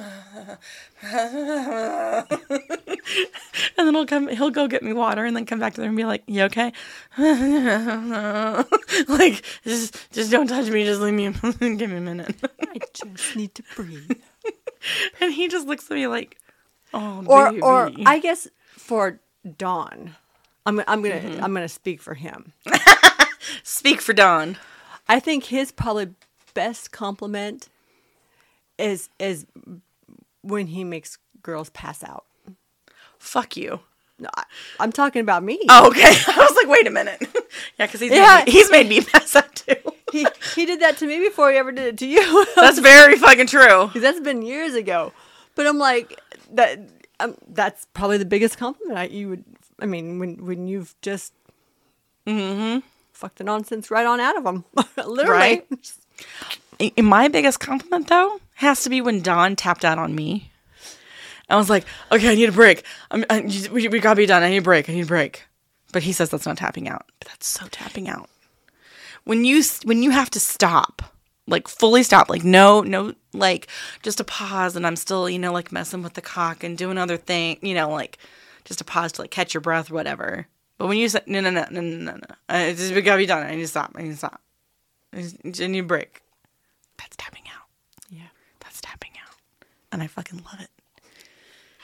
[3.76, 5.96] then he'll come he'll go get me water and then come back to there and
[5.96, 6.72] be like you okay
[9.08, 11.30] like just just don't touch me just leave me
[11.76, 14.12] give me a minute I just need to breathe.
[15.20, 16.38] and he just looks at me like
[16.94, 17.60] oh Or baby.
[17.62, 19.20] or I guess for
[19.58, 20.14] Don,
[20.66, 21.42] I'm I'm gonna Mm-hmm.
[21.44, 22.52] I'm gonna speak for him.
[23.64, 24.56] speak for Don
[25.08, 26.14] I think his probably
[26.54, 27.68] best compliment
[28.78, 29.46] is is
[30.42, 32.24] when he makes girls pass out.
[33.18, 33.80] fuck you
[34.18, 34.44] No, I,
[34.80, 35.58] I'm talking about me.
[35.68, 37.20] oh, okay I was like wait a minute
[37.78, 38.38] yeah because he's Yeah.
[38.38, 39.74] made me, he's made me pass out too
[40.12, 42.46] He he did that to me before he ever did it to you.
[42.56, 45.12] that's very fucking true that's been years ago.
[45.54, 46.18] But I'm like
[46.52, 46.78] that.
[47.20, 49.44] Um, that's probably the biggest compliment I, you would.
[49.80, 51.32] I mean, when when you've just
[52.26, 52.80] mm-hmm
[53.12, 54.64] fucked the nonsense right on out of them,
[54.96, 55.30] literally.
[55.30, 55.66] Right.
[56.80, 60.50] I- my biggest compliment though has to be when Don tapped out on me.
[61.48, 62.84] I was like, okay, I need a break.
[63.10, 64.42] I'm, I, we, we gotta be done.
[64.42, 64.88] I need a break.
[64.88, 65.44] I need a break.
[65.92, 67.04] But he says that's not tapping out.
[67.18, 68.30] But that's so tapping out.
[69.24, 71.02] When you when you have to stop,
[71.46, 73.68] like fully stop, like no no like
[74.02, 76.96] just a pause, and I'm still you know like messing with the cock and doing
[76.98, 78.18] other thing, you know like
[78.64, 80.46] just a pause to like catch your breath or whatever.
[80.78, 83.18] But when you say no no no no no no no, uh, just, we gotta
[83.18, 83.46] be done.
[83.46, 83.92] I need to stop.
[83.94, 84.40] I need to stop.
[85.12, 86.21] I just- I need a break.
[86.98, 87.66] That's tapping out.
[88.10, 88.28] Yeah.
[88.60, 89.34] That's tapping out.
[89.90, 90.70] And I fucking love it.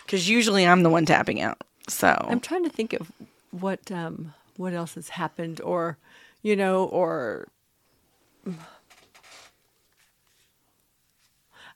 [0.05, 1.59] Because usually I'm the one tapping out.
[1.89, 3.11] So, I'm trying to think of
[3.51, 5.97] what um what else has happened or
[6.43, 7.49] you know or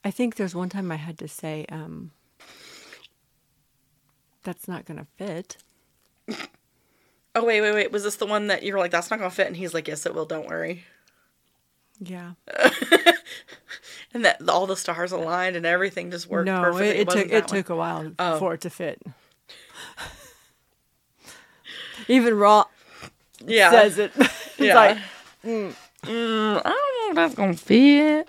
[0.04, 2.10] I think there's one time I had to say um
[4.42, 5.56] that's not going to fit.
[7.34, 7.92] Oh wait, wait, wait.
[7.92, 9.88] Was this the one that you were like, "That's not gonna fit," and he's like,
[9.88, 10.26] "Yes, it will.
[10.26, 10.84] Don't worry."
[12.02, 12.32] Yeah.
[14.14, 16.88] And that all the stars aligned and everything just worked no, perfectly.
[16.88, 17.48] it, it wasn't took it one.
[17.48, 18.38] took a while Oh.
[18.38, 19.00] for it to fit.
[22.08, 22.64] Even Raw
[23.46, 23.70] yeah.
[23.70, 24.12] says it.
[24.16, 24.74] it's Yeah.
[24.74, 24.98] like
[25.44, 28.28] Mm, I don't know if that's gonna fit.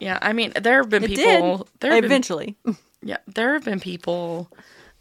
[0.00, 1.58] Yeah, I mean, there have been it people.
[1.58, 2.56] did There have been, eventually.
[3.02, 4.50] yeah, there have been people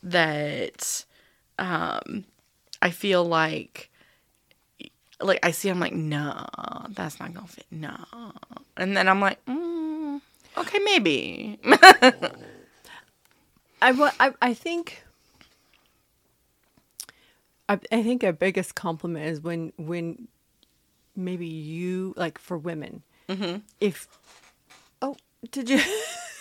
[0.03, 1.05] that,
[1.59, 2.25] um,
[2.81, 3.89] I feel like,
[5.21, 6.45] like I see, I'm like, no,
[6.89, 7.95] that's not gonna fit, no,
[8.77, 10.21] and then I'm like, mm,
[10.57, 11.59] okay, maybe.
[13.81, 15.03] I, I, I think
[17.69, 20.27] I, I think our biggest compliment is when when
[21.15, 23.57] maybe you like for women Mm-hmm.
[23.79, 24.07] if
[25.01, 25.15] oh
[25.51, 25.79] did you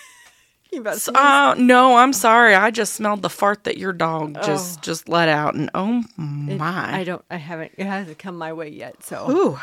[0.79, 2.55] about So, uh, no, I'm sorry.
[2.55, 4.83] I just smelled the fart that your dog just Oh.
[4.83, 6.99] just let out, and oh It- my!
[7.01, 9.59] I don't I haven't it hasn't come my way yet so Ooh,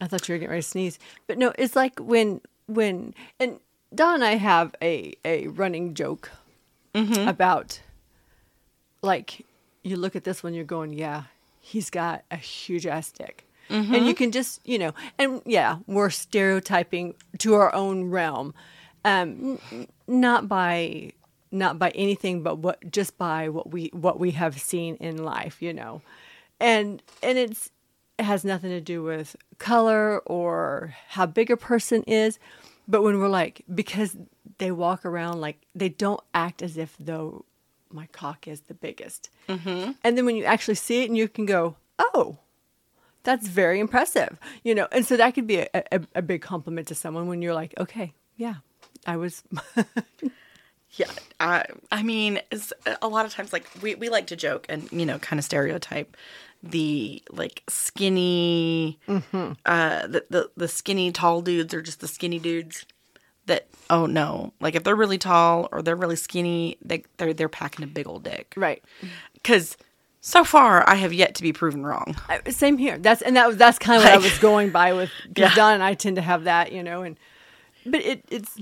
[0.00, 3.60] I thought you were getting ready to sneeze but no it's like when when and
[3.94, 6.30] Don and I have a a running joke
[6.94, 7.28] Mm-hmm.
[7.28, 7.80] about
[9.02, 9.44] like
[9.82, 11.24] you look at this one you're going yeah
[11.60, 13.94] he's got a huge ass dick Mm-hmm.
[13.94, 18.52] and you can just you know and yeah we're stereotyping to our own realm
[19.04, 21.12] um n- not by
[21.50, 25.60] not by anything but what just by what we what we have seen in life
[25.62, 26.02] you know?
[26.60, 27.70] And and it's
[28.18, 32.38] it has nothing to do with color or how big a person is
[32.86, 34.16] but when we're like because
[34.58, 37.44] they walk around like they don't act as if though
[37.92, 39.30] my cock is the biggest.
[39.48, 39.92] Mm-hmm.
[40.04, 42.38] and then when you actually see it and you can go oh
[43.22, 44.86] that's very impressive you know?
[44.92, 47.74] And so that could be a, a, a big compliment to someone when you're like
[47.78, 48.56] okay yeah
[49.06, 49.42] i was
[50.92, 51.06] yeah.
[51.38, 52.40] I I mean,
[53.00, 55.44] a lot of times, like we we like to joke and you know, kind of
[55.44, 56.16] stereotype
[56.62, 59.52] the like skinny, Mm-hmm.
[59.64, 62.86] uh, the, the the skinny tall dudes are just the skinny dudes.
[63.46, 67.48] That oh no, like if they're really tall or they're really skinny, they they're they're
[67.48, 68.52] packing a big old dick.
[68.56, 68.82] right
[69.34, 69.76] Because
[70.20, 72.14] so far, I have yet to be proven wrong.
[72.28, 74.92] I- same here that's and that was that's kind of what i was going by
[74.92, 75.54] with Yeah.
[75.54, 77.16] don and i tend to have that you know and
[77.86, 78.58] but it it's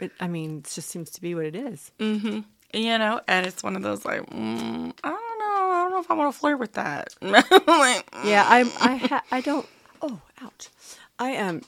[0.00, 2.40] it, i mean it just seems to be what it is Mm-hmm.
[2.72, 6.00] you know, and it's one of those like, mm, I don't know, I don't know
[6.00, 7.14] if I want to flirt with that.
[7.22, 9.66] like, Yeah, I I ha- I don't.
[10.02, 10.68] Oh, ouch!
[11.18, 11.62] I am.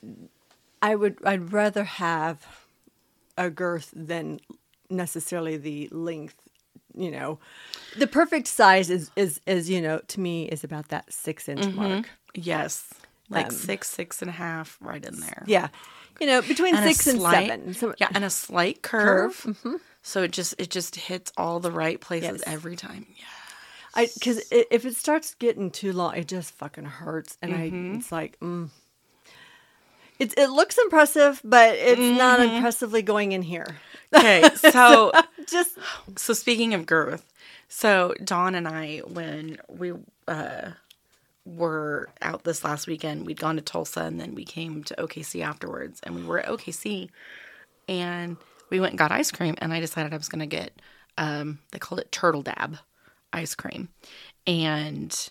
[0.82, 1.16] I would.
[1.24, 2.46] I'd rather have
[3.38, 4.40] a girth than
[4.90, 6.36] necessarily the length.
[6.94, 7.38] You know,
[7.96, 11.72] the perfect size is is is you know to me is about that six inch
[11.74, 12.10] mark.
[12.34, 12.92] yes,
[13.30, 15.44] like Um, six, six and a half, right in there.
[15.46, 15.68] Yeah,
[16.20, 17.74] you know between And six and slight- seven.
[17.74, 19.40] So, yeah, and a slight curve.
[19.62, 22.42] Curve, So it just it just hits all the right places Yes.
[22.46, 23.06] every time.
[23.16, 23.24] Yeah.
[23.94, 27.92] I because if it starts getting too long, it just fucking hurts, and Mm-hmm.
[27.92, 28.38] I it's like.
[28.40, 28.70] Mm.
[30.18, 32.56] It, it looks impressive, but it's not Mm-hmm.
[32.56, 33.78] impressively going in here.
[34.14, 35.12] Okay, so
[35.46, 35.78] Just
[36.16, 37.24] so speaking of girth,
[37.68, 39.92] so Don and I, when we
[40.28, 40.72] uh,
[41.56, 45.42] were out this last weekend, we'd gone to Tulsa and then we came to OKC
[45.42, 47.10] afterwards, and we were at OKC,
[47.88, 48.36] and
[48.70, 50.80] we went and got ice cream, and I decided I was gonna get,
[51.18, 52.78] um, they called it turtle dab
[53.32, 53.88] ice cream,
[54.46, 55.30] and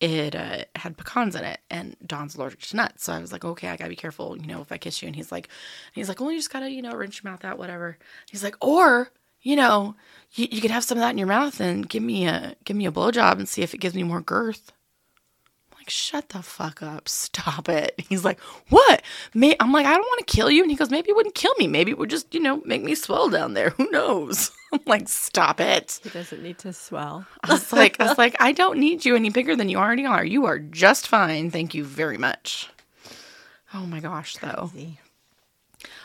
[0.00, 3.04] it uh, had pecans in it, and Don's allergic to nuts.
[3.04, 5.06] So I was like, okay, I gotta be careful, you know, if I kiss you.
[5.06, 5.48] And he's like,
[5.92, 7.98] he's like, well, you just gotta, you know, rinse your mouth out, whatever.
[8.28, 9.96] He's like, or you know,
[10.34, 12.76] you, you could have some of that in your mouth and give me a give
[12.76, 14.72] me a blowjob and see if it gives me more girth.
[15.92, 17.94] Shut the fuck up, stop it.
[18.08, 19.02] He's like, what?
[19.34, 21.34] May I'm like, I don't want to kill you, and he goes, maybe it wouldn't
[21.34, 23.70] kill me, maybe it would just, you know, make me swell down there.
[23.70, 24.52] Who knows?
[24.72, 26.00] I'm like, stop it.
[26.02, 27.26] He doesn't need to swell.
[27.44, 30.06] I was like, I was like, I don't need you any bigger than you already
[30.06, 30.24] are.
[30.24, 31.50] You are just fine.
[31.50, 32.70] Thank you very much.
[33.74, 34.70] Oh my gosh, though.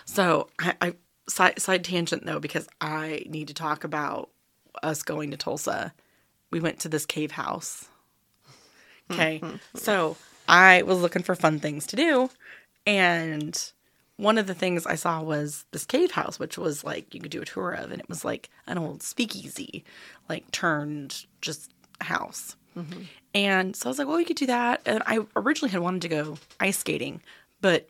[0.03, 0.93] So I, I
[1.29, 4.31] side, side tangent though because I need to talk about
[4.83, 5.93] us going to Tulsa.
[6.51, 7.87] We went to this cave house.
[9.11, 9.41] Okay,
[9.75, 10.17] so
[10.47, 12.29] I was looking for fun things to do,
[12.85, 13.71] and
[14.17, 17.31] one of the things I saw was this cave house, which was like you could
[17.31, 19.83] do a tour of, and it was like an old speakeasy,
[20.27, 22.55] like turned just house.
[23.33, 24.81] And so I was like, well, we could do that.
[24.85, 27.21] And I originally had wanted to go ice skating,
[27.61, 27.89] but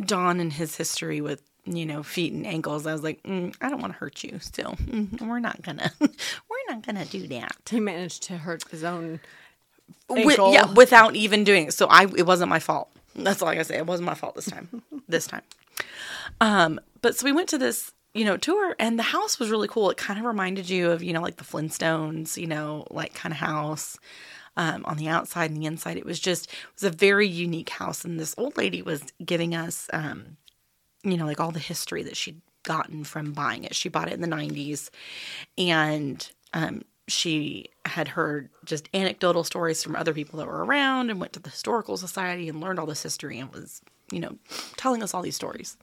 [0.00, 2.86] Don and his history with you know, feet and ankles.
[2.86, 4.38] I was like, mm, I don't want to hurt you.
[4.40, 7.56] Still, mm, we're not gonna, we're not gonna do that.
[7.68, 9.20] He managed to hurt his own
[10.08, 10.52] Wi- ankle.
[10.52, 11.74] yeah, without even doing it.
[11.74, 12.90] So I, it wasn't my fault.
[13.14, 13.76] That's all I gotta say.
[13.78, 14.82] It wasn't my fault this time.
[15.08, 15.42] this time.
[16.40, 19.68] Um, but so we went to this, you know, tour, and the house was really
[19.68, 19.90] cool.
[19.90, 23.32] It kind of reminded you of, you know, like the Flintstones, you know, like kind
[23.32, 23.98] of house.
[24.56, 27.70] Um, on the outside and the inside, it was just it was a very unique
[27.70, 28.04] house.
[28.04, 30.36] And this old lady was giving us, um,
[31.04, 33.74] you know, like all the history that she'd gotten from buying it.
[33.74, 34.90] She bought it in the 90s
[35.56, 41.20] and um, she had heard just anecdotal stories from other people that were around and
[41.20, 44.36] went to the historical society and learned all this history and was, you know,
[44.76, 45.76] telling us all these stories.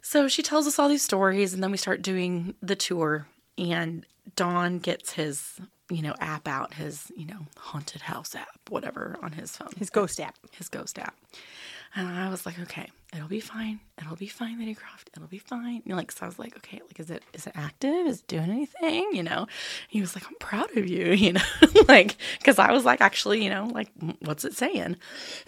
[0.00, 3.26] So she tells us all these stories and then we start doing the tour
[3.58, 4.04] and
[4.36, 5.58] Don gets his,
[5.90, 9.90] you know, app out, his, you know, haunted house app, whatever on his phone his
[9.90, 10.36] ghost app.
[10.52, 11.14] his ghost app.
[11.94, 13.80] And I was like, okay, it'll be fine.
[14.00, 15.08] It'll be fine, Lady Kroft.
[15.14, 15.82] It'll be fine.
[15.84, 18.06] Know, like, so I was like, okay, like, is it is it active?
[18.06, 19.10] Is it doing anything?
[19.12, 19.46] You know?
[19.88, 21.12] He was like, I'm proud of you.
[21.22, 21.42] You know,
[21.88, 23.88] like, because I was like, actually, you know, like,
[24.20, 24.96] what's it saying?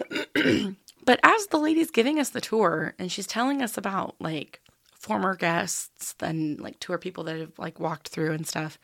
[1.05, 4.61] but as the lady's giving us the tour and she's telling us about like
[4.93, 8.79] former guests and like tour people that have like walked through and stuff,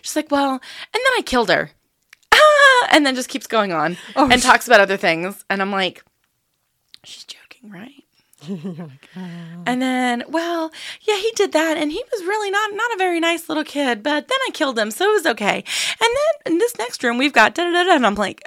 [0.00, 0.60] she's like, well, and
[0.94, 1.70] then I killed her.
[2.32, 2.88] Ah!
[2.90, 5.44] And then just keeps going on and talks about other things.
[5.48, 6.02] And I'm like,
[7.04, 8.04] she's joking, right?
[9.14, 12.98] Oh and then, well, yeah, he did that, and he was really not not a
[12.98, 14.02] very nice little kid.
[14.02, 15.56] But then I killed him, so it was okay.
[15.56, 15.64] And
[16.00, 18.42] then in this next room, we've got da da da, and I'm like,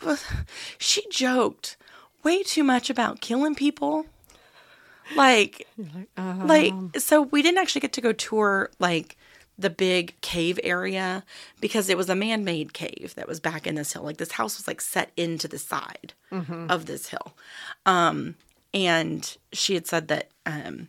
[0.78, 1.76] she joked
[2.22, 4.06] way too much about killing people.
[5.16, 5.66] Like,
[6.16, 6.92] like, um.
[6.98, 9.16] so we didn't actually get to go tour like
[9.58, 11.24] the big cave area
[11.60, 14.02] because it was a man-made cave that was back in this hill.
[14.02, 16.14] Like this house was like set into the side
[16.70, 17.34] of this hill.
[17.86, 18.36] Um,
[18.74, 20.88] and she had said that um,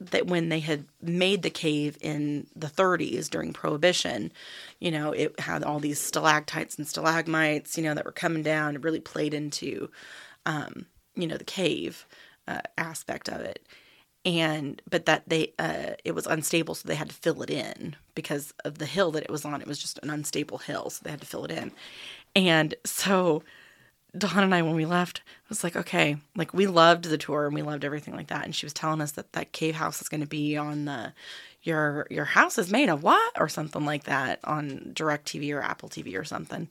[0.00, 4.32] that when they had made the cave in the 30s during Prohibition,
[4.80, 8.74] you know, it had all these stalactites and stalagmites, you know, that were coming down.
[8.74, 9.90] It really played into,
[10.46, 12.06] um, you know, the cave
[12.46, 13.66] uh, aspect of it.
[14.24, 17.94] And but that they uh, it was unstable, so they had to fill it in
[18.14, 19.60] because of the hill that it was on.
[19.60, 21.72] It was just an unstable hill, so they had to fill it in.
[22.34, 23.42] And so
[24.16, 27.54] Don and I, when we left, was like, okay, like we loved the tour and
[27.54, 28.44] we loved everything like that.
[28.44, 31.12] And she was telling us that that cave house is going to be on the
[31.62, 35.62] your your house is made of what or something like that on Direct TV or
[35.62, 36.68] Apple TV or something.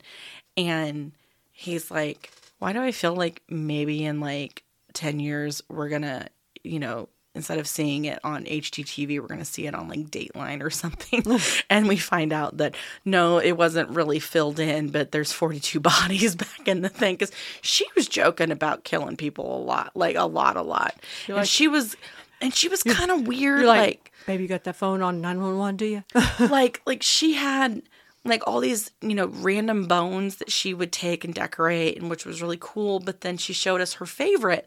[0.56, 1.12] And
[1.52, 4.62] he's like, why do I feel like maybe in like
[4.94, 6.28] ten years we're gonna,
[6.62, 10.10] you know, instead of seeing it on HGTV, we're going to see it on like
[10.10, 11.22] Dateline or something.
[11.70, 16.36] and we find out that no, it wasn't really filled in, but there's 42 bodies
[16.36, 17.14] back in the thing.
[17.14, 20.94] Because she was joking about killing people a lot, like a lot, a lot.
[21.26, 21.96] and like- she was,
[22.40, 25.20] and she was kind of weird, You're like, like, baby, you got that phone on
[25.20, 26.04] 911, do you?
[26.48, 27.82] like, like she had
[28.26, 32.24] like all these, you know, random bones that she would take and decorate, and which
[32.24, 32.98] was really cool.
[32.98, 34.66] But then she showed us her favorite,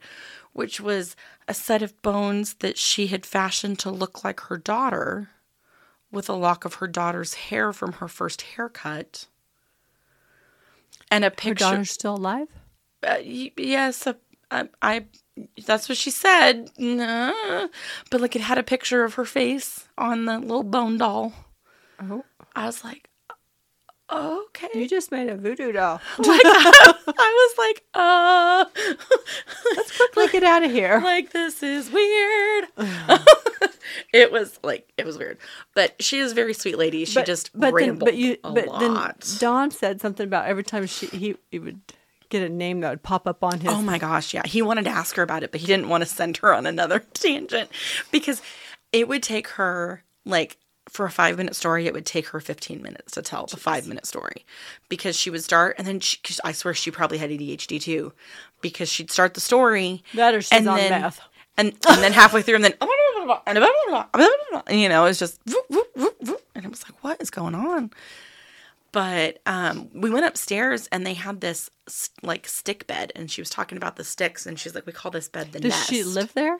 [0.58, 1.16] which was
[1.48, 5.30] a set of bones that she had fashioned to look like her daughter
[6.12, 9.28] with a lock of her daughter's hair from her first haircut.
[11.12, 11.64] And a picture.
[11.64, 12.48] daughter's still alive?
[13.04, 14.14] Uh, yes, uh,
[14.50, 15.06] I, I.
[15.64, 16.72] That's what she said.
[16.80, 17.68] Nah.
[18.10, 21.34] But like, it had a picture of her face on the little bone doll.
[22.02, 22.26] Oh.
[22.56, 23.07] I was like,
[24.12, 24.70] okay.
[24.74, 26.02] You just made a voodoo doll.
[26.18, 28.66] like I was like, uh,
[29.76, 31.00] let's Quickly get out of here.
[31.04, 32.68] like this is weird.
[34.14, 35.38] it was like it was weird,
[35.74, 37.06] but she is a very sweet lady.
[37.06, 38.80] She just but then, rambled but you, a but lot.
[39.22, 41.82] then Don said something about every time she he, he would
[42.30, 43.72] get a name that would pop up on his.
[43.72, 44.44] Oh my gosh, yeah.
[44.46, 46.66] He wanted to ask her about it, but he didn't want to send her on
[46.66, 47.70] another tangent
[48.12, 48.42] because
[48.92, 50.58] it would take her like
[50.90, 53.88] for a five minute story, it would take her 15 minutes to tell the five
[53.88, 54.46] minute story
[54.90, 58.14] because she would start and then she, 'cause I swear she probably had ADHD too
[58.62, 60.04] because she'd start the story.
[60.14, 61.20] That or she's on meth.
[61.60, 62.74] And, and then halfway through, and then,
[64.68, 67.90] and, you know, it's just, and it was like, what is going on?
[68.92, 71.70] But um, we went upstairs and they had this
[72.24, 75.12] like stick bed, and she was talking about the sticks, and she's like, we call
[75.12, 75.90] this bed the Does nest.
[75.90, 76.58] she live there?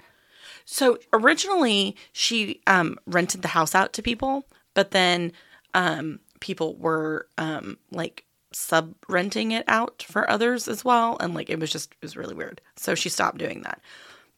[0.70, 4.44] So originally, she um, rented the house out to people,
[4.74, 5.32] but then
[5.74, 11.50] um, people were um, like sub renting it out for others as well, and like
[11.50, 12.60] it was just it was really weird.
[12.76, 13.80] So she stopped doing that.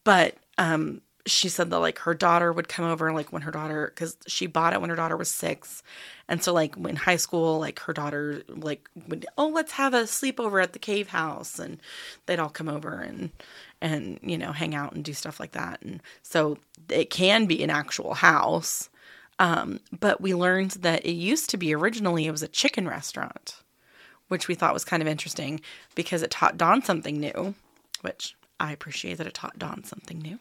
[0.04, 3.92] But um, she said that like her daughter would come over like when her daughter
[3.94, 5.84] because she bought it when her daughter was six
[6.28, 10.04] and so like in high school like her daughter like would oh let's have a
[10.04, 11.80] sleepover at the cave house and
[12.26, 13.32] they'd all come over and
[13.82, 16.58] and you know hang out and do stuff like that and so
[16.90, 18.90] it can be an actual house
[19.40, 23.62] um, but we learned that it used to be originally it was a chicken restaurant
[24.28, 25.60] which we thought was kind of interesting
[25.96, 27.56] because it taught Don something new,
[28.02, 30.38] which I appreciate that it taught Don something new.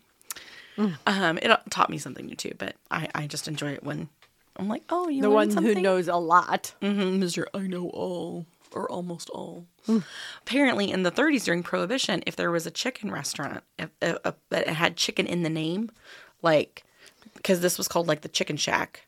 [1.06, 4.10] Um, it taught me something new too, but I, I just enjoy it when
[4.56, 5.76] I'm like, oh, you know, The one something?
[5.76, 6.74] who knows a lot.
[6.82, 7.44] Mhm, Mr.
[7.54, 9.66] I know all or almost all.
[9.86, 10.04] Mm.
[10.42, 14.34] Apparently, in the 30s during Prohibition, if there was a chicken restaurant if, if, if,
[14.50, 15.90] that had chicken in the name,
[16.42, 16.84] like
[17.34, 19.06] because this was called like the Chicken Shack,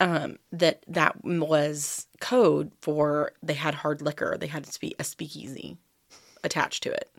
[0.00, 4.36] um, that that was code for they had hard liquor.
[4.38, 5.76] They had to be a speakeasy
[6.44, 7.10] attached to it.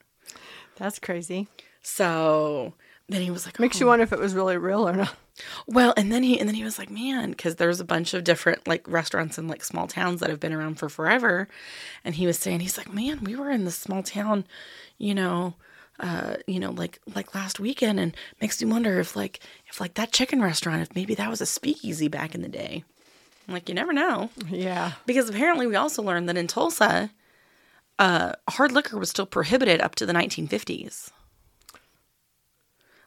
[0.78, 1.48] That's crazy.
[1.82, 2.74] So
[3.10, 5.16] then he was like, Makes "Oh, you wonder if it was really real or not.
[5.68, 8.24] Well, and then he and then he was like, man, because there's a bunch of
[8.24, 11.48] different like restaurants in like small towns that have been around for forever,
[12.04, 14.46] and he was saying he's like, man, we were in this small town,
[14.98, 15.54] you know,
[16.00, 19.94] uh, you know, like like last weekend, and makes me wonder if like if like
[19.94, 22.84] that chicken restaurant, if maybe that was a speakeasy back in the day.
[23.48, 24.92] I'm like, you never know, Yeah.
[25.08, 27.10] because apparently we also learned that in Tulsa,
[27.98, 31.10] uh, hard liquor was still prohibited up to the 1950s.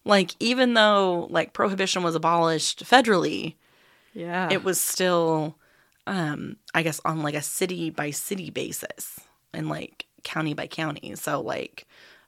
[0.05, 3.55] Like even though like prohibition was abolished federally,
[4.15, 4.49] Yeah.
[4.51, 5.57] it was still
[6.07, 9.21] um I guess on like a city by city basis
[9.53, 11.15] and like county by county.
[11.17, 11.87] So like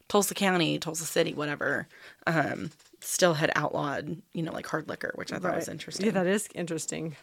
[0.08, 1.88] Tulsa County, Tulsa City, whatever,
[2.26, 2.70] um
[3.00, 6.06] still had outlawed, you know, like hard liquor, which I thought was interesting.
[6.06, 7.16] Yeah, that is interesting.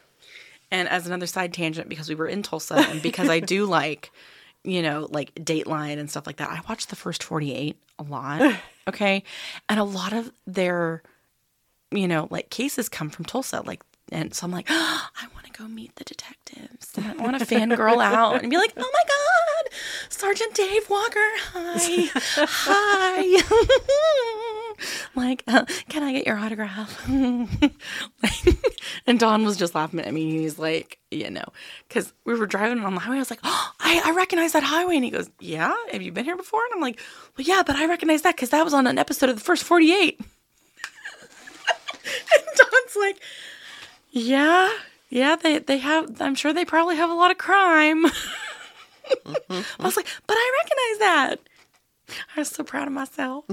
[0.69, 4.11] And as another side tangent, because we were in Tulsa and because I do like,
[4.63, 8.55] you know, like Dateline and stuff like that, I watched the first 48 a lot.
[8.87, 9.23] Okay.
[9.69, 11.03] And a lot of their,
[11.91, 13.61] you know, like cases come from Tulsa.
[13.63, 16.91] Like, and so I'm like, I want to go meet the detectives.
[16.97, 19.71] And I want to fangirl out and be like, oh my God,
[20.09, 21.19] Sergeant Dave Walker.
[21.53, 22.09] Hi.
[22.47, 24.47] Hi.
[25.15, 27.07] like, uh, can I get your autograph?
[29.07, 30.39] and Don was just laughing at me.
[30.39, 31.45] He's like, you know,
[31.87, 33.17] because we were driving on the highway.
[33.17, 34.95] I was like, oh, I, I recognize that highway.
[34.95, 36.61] And he goes, yeah, have you been here before?
[36.65, 36.99] And I'm like,
[37.37, 39.63] well, yeah, but I recognize that because that was on an episode of the first
[39.63, 40.19] 48.
[40.19, 40.27] and
[42.57, 43.21] Don's like,
[44.11, 44.69] yeah,
[45.09, 48.05] yeah, they, they have, I'm sure they probably have a lot of crime.
[49.25, 51.39] I was like, but I recognize that.
[52.35, 53.45] I was so proud of myself.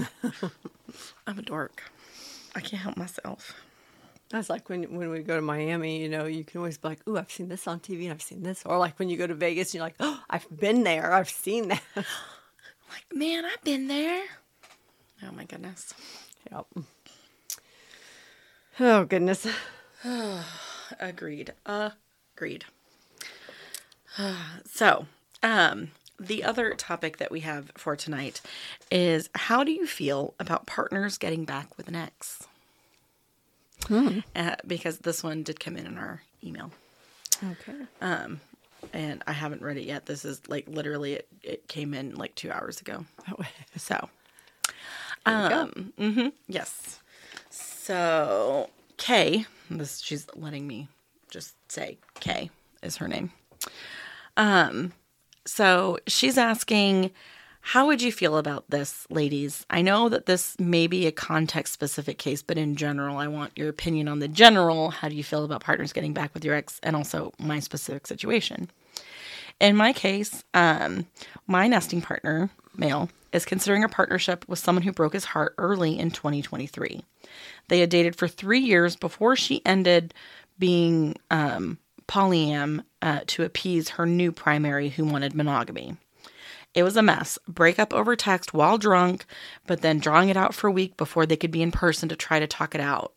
[1.29, 1.83] I'm a dork.
[2.57, 3.53] I can't help myself.
[4.31, 7.07] That's like when when we go to Miami, you know, you can always be like,
[7.07, 9.27] "Ooh, I've seen this on TV, and I've seen this," or like when you go
[9.27, 11.83] to Vegas, you're like, "Oh, I've been there, I've seen that."
[12.91, 14.25] Like, man, I've been there.
[15.23, 15.93] Oh my goodness.
[16.51, 16.65] yep.
[18.81, 19.47] Oh goodness.
[20.99, 21.53] Agreed.
[21.67, 22.65] Agreed.
[24.65, 25.05] so,
[25.43, 25.91] um,
[26.21, 28.41] the other topic that we have for tonight
[28.91, 32.47] is how do you feel about partners getting back with an ex?
[34.37, 36.71] Uh, because this one did come in in our email.
[37.53, 37.79] Okay.
[38.93, 40.07] and I haven't read it yet.
[40.07, 43.05] This is like literally it, it came in like two hours ago.
[43.77, 44.09] So,
[45.27, 47.01] um, mhm, yes.
[47.51, 50.89] So Kay, this she's letting me
[51.31, 52.51] just say Kay
[52.83, 53.33] is her name.
[54.37, 54.93] Um,
[55.49, 57.11] so she's asking,
[57.61, 59.65] how would you feel about this, ladies?
[59.71, 63.57] I know that this may be a context specific case, but in general, I want
[63.57, 64.91] your opinion on the general.
[64.91, 68.07] How do you feel about partners getting back with your ex, and also my specific
[68.07, 68.71] situation?
[69.59, 71.07] In my case, um,
[71.47, 75.99] my nesting partner, male, is considering a partnership with someone who broke his heart early
[75.99, 77.03] in 2023.
[77.69, 80.15] They had dated for three years before she ended
[80.59, 81.79] being um,
[82.09, 85.97] polyam uh, to appease her new primary who wanted monogamy.
[86.75, 87.39] It was a mess.
[87.47, 89.25] Breakup over text while drunk,
[89.67, 92.17] but then drawing it out for a week before they could be in person to
[92.17, 93.15] try to talk it out.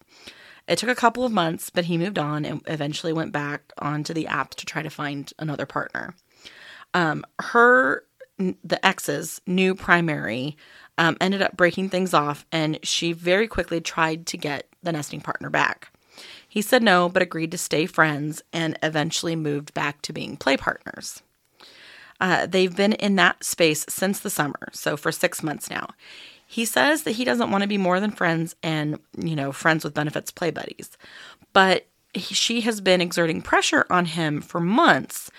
[0.67, 4.13] It took a couple of months, but he moved on and eventually went back onto
[4.13, 6.15] the apps to try to find another partner.
[6.93, 8.05] Um, her,
[8.37, 10.57] the ex's new primary,
[10.97, 15.21] um, ended up breaking things off, and she very quickly tried to get the nesting
[15.21, 15.91] partner back.
[16.51, 20.57] He said no, but agreed to stay friends and eventually moved back to being play
[20.57, 21.23] partners.
[22.19, 25.87] Uh, they've been in that space since the summer, so for six months now.
[26.45, 29.85] He says that he doesn't want to be more than friends and, you know, friends
[29.85, 30.97] with benefits play buddies.
[31.53, 35.31] But he, she has been exerting pressure on him for months,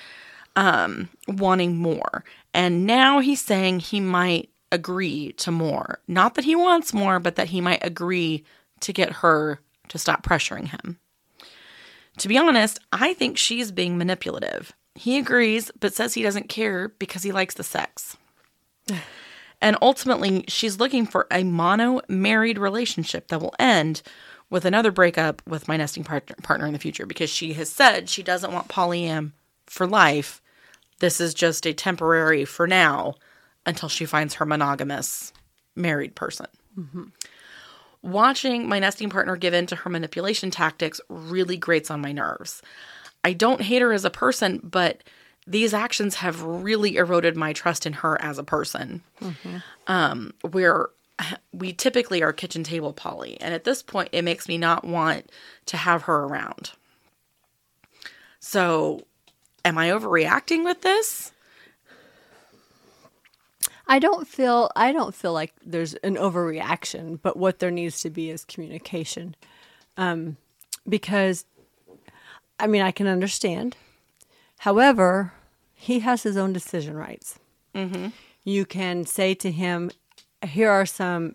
[0.56, 2.24] um, wanting more.
[2.54, 6.00] And now he's saying he might agree to more.
[6.08, 8.44] Not that he wants more, but that he might agree
[8.80, 10.98] to get her to stop pressuring him.
[12.18, 14.72] To be honest, I think she's being manipulative.
[14.94, 18.16] He agrees, but says he doesn't care because he likes the sex.
[19.60, 24.02] and ultimately, she's looking for a mono married relationship that will end
[24.50, 28.10] with another breakup with my nesting partner, partner in the future because she has said
[28.10, 29.32] she doesn't want polyam
[29.66, 30.42] for life.
[30.98, 33.14] This is just a temporary for now
[33.64, 35.32] until she finds her monogamous
[35.74, 36.46] married person.
[36.78, 37.04] Mm-hmm.
[38.02, 42.62] Watching my nesting partner give in to her manipulation tactics really grates on my nerves.
[43.24, 45.02] I don't hate her as a person, but
[45.46, 49.02] these actions have really eroded my trust in her as a person.
[49.86, 50.88] Um, where
[51.52, 55.30] we typically are kitchen table poly, and at this point, it makes me not want
[55.66, 56.72] to have her around.
[58.40, 59.02] So,
[59.64, 61.32] am I overreacting with this?
[63.92, 68.08] I don't feel I don't feel like there's an overreaction, but what there needs to
[68.08, 69.36] be is communication.
[69.98, 70.38] Um,
[70.88, 71.44] because
[72.58, 73.76] I mean, I can understand.
[74.60, 75.34] However,
[75.74, 77.38] he has his own decision rights.
[78.44, 79.90] You can say to him,
[80.42, 81.34] "Here are some."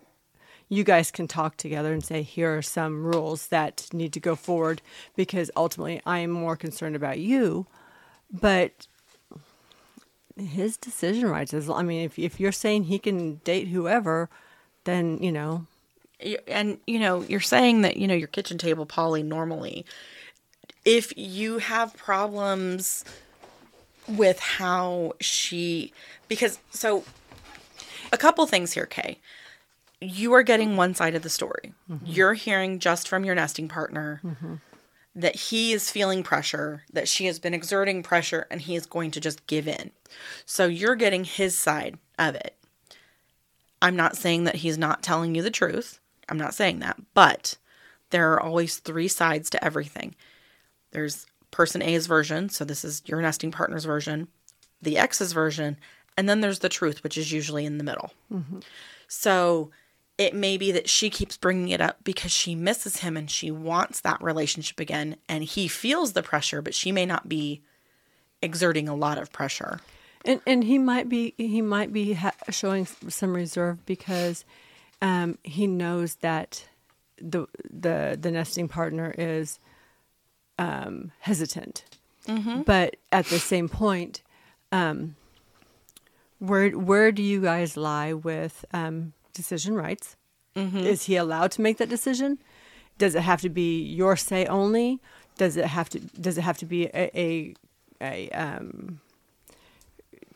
[0.68, 4.34] You guys can talk together and say, "Here are some rules that need to go
[4.34, 4.82] forward,"
[5.14, 7.68] because ultimately, I am more concerned about you.
[8.32, 8.88] But
[10.38, 14.28] his decision rights is i mean if, if you're saying he can date whoever
[14.88, 15.66] then you know.
[16.48, 19.84] And you know you're saying that you know your kitchen table poly normally
[20.84, 23.04] if you have problems
[24.08, 25.92] with how she
[26.26, 27.04] because so
[28.12, 29.18] a couple things here kay.
[30.00, 31.72] You are getting one side of the story.
[31.90, 32.06] Mm-hmm.
[32.06, 34.54] You're hearing just from your nesting partner mm-hmm.
[35.20, 39.10] That he is feeling pressure that she has been exerting pressure and he is going
[39.10, 39.90] to just give in
[40.44, 42.58] so you're getting his side of it
[43.80, 46.00] I'm not saying that he's not telling you the truth.
[46.28, 46.98] I'm not saying that.
[47.14, 47.56] But
[48.10, 50.14] there are always three sides to everything.
[50.90, 54.28] There's person A's version, so this is your nesting partner's version,
[54.82, 55.76] the ex's version,
[56.16, 58.12] and then there's the truth, which is usually in the middle.
[58.32, 58.60] Mm-hmm.
[59.06, 59.70] So
[60.18, 63.50] it may be that she keeps bringing it up because she misses him and she
[63.50, 67.62] wants that relationship again, and he feels the pressure, but she may not be
[68.42, 69.80] exerting a lot of pressure.
[70.24, 74.44] and and he might be he might be ha- showing some reserve because
[75.00, 76.66] um he knows that
[77.20, 79.58] the the the nesting partner is
[80.58, 81.84] um hesitant
[82.66, 84.22] but at the same point
[84.72, 85.14] um
[86.38, 90.16] where where do you guys lie with um decision rights.
[90.54, 90.78] Mm-hmm.
[90.78, 92.38] Is he allowed to make that decision?
[92.98, 95.00] Does it have to be your say only?
[95.38, 97.54] Does it have to does it have to be a a,
[98.02, 99.00] a um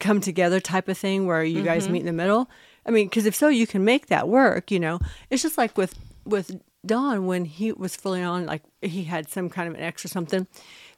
[0.00, 1.92] come together type of thing where you guys mm-hmm.
[1.92, 2.48] meet in the middle?
[2.86, 5.00] I mean because if so you can make that work you know?
[5.28, 9.50] It's just like with with don when he was fully on like he had some
[9.50, 10.48] kind of an ex or something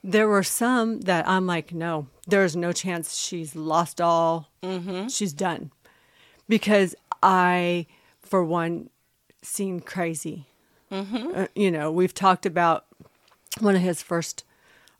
[0.03, 4.49] there were some that i'm like no there's no chance she's lost all.
[4.63, 5.09] Mm-hmm.
[5.09, 5.71] She's done.
[6.49, 6.95] Because
[7.25, 7.87] i
[8.21, 8.89] for one
[9.43, 10.47] seem crazy.
[10.91, 12.85] Uh, you know we've talked about
[13.59, 14.45] one of his first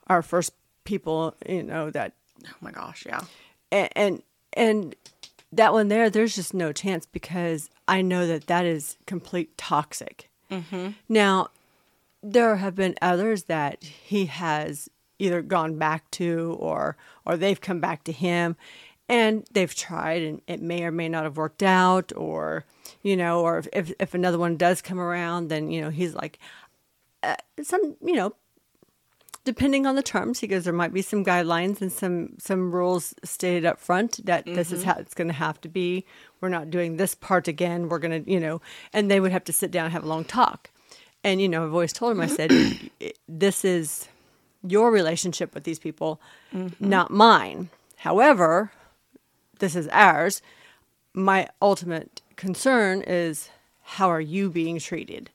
[0.09, 0.53] our first
[0.83, 2.15] people you know that
[2.47, 3.21] Oh my gosh, yeah.
[3.71, 4.23] and and,
[4.55, 4.97] and
[5.53, 10.29] that one there there's just no chance because i know that that is complete toxic.
[11.09, 11.49] Now
[12.23, 17.79] there have been others that he has either gone back to or or they've come
[17.81, 18.57] back to him
[19.09, 22.65] and they've tried and it may or may not have worked out or
[23.03, 26.15] you know or if if, if another one does come around then you know he's
[26.15, 26.39] like
[27.23, 28.35] uh, some you know
[29.45, 33.15] depending on the terms he goes there might be some guidelines and some some rules
[33.23, 36.05] stated up front that this is how it's going to have to be.
[36.41, 37.89] We're not doing this part again.
[37.89, 38.61] We're going to you know
[38.93, 40.71] and they would have to sit down and have a long talk.
[41.23, 42.51] And you know i've always told him i said
[43.29, 44.09] this is
[44.67, 46.21] your relationship with these people
[46.81, 47.69] not mine.
[47.97, 48.73] However
[49.59, 50.43] this is ours
[51.15, 53.49] my ultimate concern is
[53.83, 55.31] how are you being treated?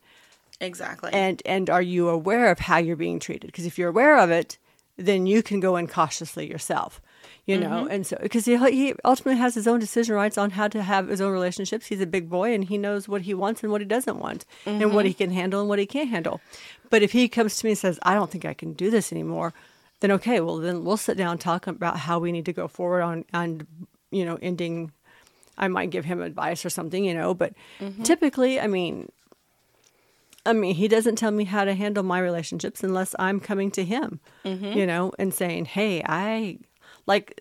[0.61, 1.09] Exactly.
[1.13, 3.47] and and are you aware of how you're being treated?
[3.47, 4.57] Because if you're aware of it
[4.97, 7.01] then you can go in cautiously yourself
[7.45, 7.84] you know?
[7.84, 7.91] Mm-hmm.
[7.91, 11.07] And so because he, he ultimately has his own decision rights on how to have
[11.07, 11.88] his own relationships.
[11.88, 14.45] He's a big boy and he knows what he wants and what he doesn't want
[14.67, 15.07] and what mm-hmm.
[15.07, 16.41] he can handle and what he can't handle.
[16.91, 19.11] But if he comes to me and says i don't think i can do this
[19.11, 19.53] anymore
[19.99, 22.67] then okay well then we'll sit down and talk about how we need to go
[22.67, 23.67] forward on on
[24.12, 24.91] you know ending
[25.57, 27.53] i might give him advice or something you know but
[28.03, 29.12] typically i mean
[30.45, 33.84] I mean, he doesn't tell me how to handle my relationships unless I'm coming to
[33.84, 34.20] him,
[34.78, 36.60] you know, and saying, "Hey, I
[37.05, 37.38] like."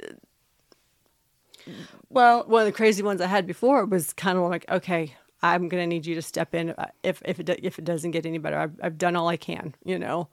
[2.10, 5.68] well, One of the crazy ones I had before was kind of like, "Okay, I'm
[5.68, 8.38] gonna need you to step in uh, if if it if it doesn't get any
[8.38, 8.58] better.
[8.58, 10.28] I've I've done all I can, you know.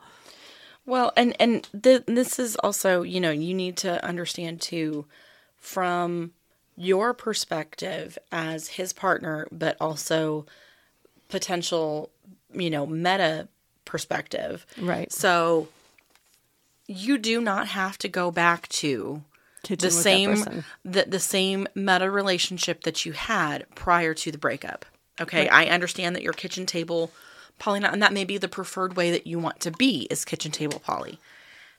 [0.86, 5.06] Well, and and th- this is also, you know, you need to understand too,
[5.66, 6.32] from
[6.78, 10.46] your perspective as his partner, but also
[11.30, 12.12] potential,
[12.54, 13.48] you know, meta
[13.84, 14.66] perspective.
[14.80, 15.12] Right.
[15.12, 15.70] So
[16.88, 19.24] you do not have to go back to
[19.64, 24.86] Kitchen the same the, the same meta relationship that you had prior to the breakup.
[25.20, 27.10] Okay, I understand that your kitchen table
[27.58, 30.52] poly, and that may be the preferred way that you want to be is kitchen
[30.52, 31.20] table poly.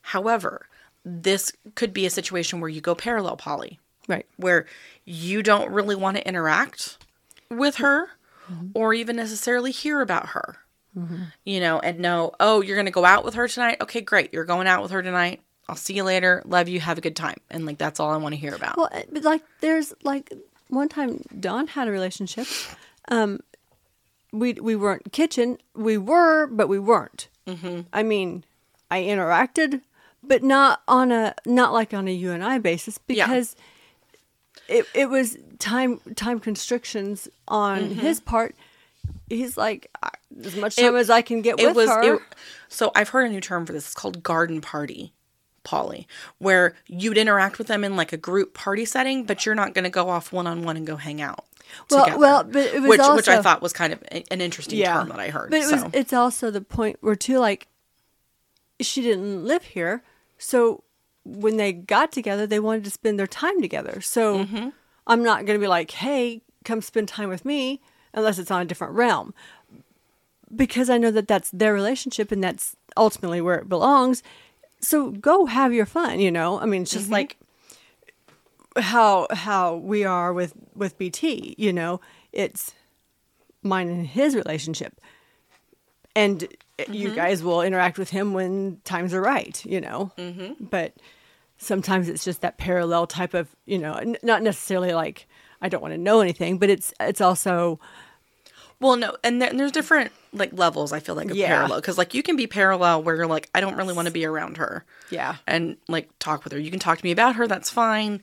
[0.01, 0.67] However,
[1.09, 4.25] this could be a situation where you go parallel poly, Right.
[4.35, 4.65] where
[5.05, 6.97] you don't really want to interact
[7.49, 8.09] with her
[8.73, 10.57] or even necessarily hear about her.
[11.43, 13.77] You know, and know, oh, you're going to go out with her tonight?
[13.81, 14.33] Okay, great.
[14.33, 15.41] You're going out with her tonight.
[15.69, 16.41] I'll see you later.
[16.43, 16.79] Love you.
[16.79, 17.37] Have a good time.
[17.51, 18.77] And like, that's all I want to hear about.
[18.77, 20.33] Well, uh, but like there's like
[20.69, 22.47] one time Don had a relationship.
[23.09, 23.41] Um,
[24.33, 25.59] we we weren't kitchen.
[25.75, 27.27] We were, but we weren't.
[27.45, 27.81] Mm-hmm.
[27.93, 28.43] I mean,
[28.89, 29.81] I interacted,
[30.27, 33.25] but not on a not like on a you and I basis Yeah.
[33.27, 33.55] because
[34.67, 37.99] it it was time time constrictions on Mm-hmm.
[37.99, 38.55] his part.
[39.29, 39.89] He's like
[40.43, 42.15] as much time as I can get it with was her.
[42.15, 42.21] it,
[42.69, 45.13] so i've heard a new term for this it's called garden party
[45.63, 46.07] poly
[46.37, 49.83] where you'd interact with them in like a group party setting but you're not going
[49.83, 51.45] to go off one-on-one and go hang out
[51.89, 52.19] Well- together.
[52.21, 55.19] well, but it was which which i thought was kind of an interesting term that
[55.19, 57.67] i heard But it was it's also the point where too like
[58.79, 60.03] she didn't live here,
[60.37, 60.83] so
[61.23, 63.99] when they got together, they wanted to spend their time together.
[64.01, 64.69] So Mm-hmm.
[65.07, 67.81] I'm not going to be like, "Hey, come spend time with me,"
[68.13, 69.33] unless it's on a different realm,
[70.55, 74.23] because I know that that's their relationship and that's ultimately where it belongs.
[74.81, 76.59] So go have your fun, you know.
[76.59, 77.13] I mean, it's just Mm-hmm.
[77.13, 77.37] like
[78.77, 81.99] how how we are with with BT, you know.
[82.31, 82.73] It's
[83.63, 84.99] mine and his relationship.
[86.17, 86.47] And
[86.89, 90.11] you guys will interact with him when times are right, you know.
[90.17, 90.65] Mm-hmm.
[90.65, 90.93] But
[91.57, 95.27] sometimes it's just that parallel type of, you know, n- not necessarily like
[95.61, 97.79] I don't want to know anything, but it's it's also
[98.79, 100.93] Well, no, and, there, and there's different like levels.
[100.93, 101.47] I feel like of Yeah.
[101.47, 104.13] parallel because like you can be parallel where you're like, I don't really want to
[104.13, 105.37] be around her, Yeah.
[105.47, 106.59] and like talk with her.
[106.59, 108.21] You can talk to me about her, that's fine,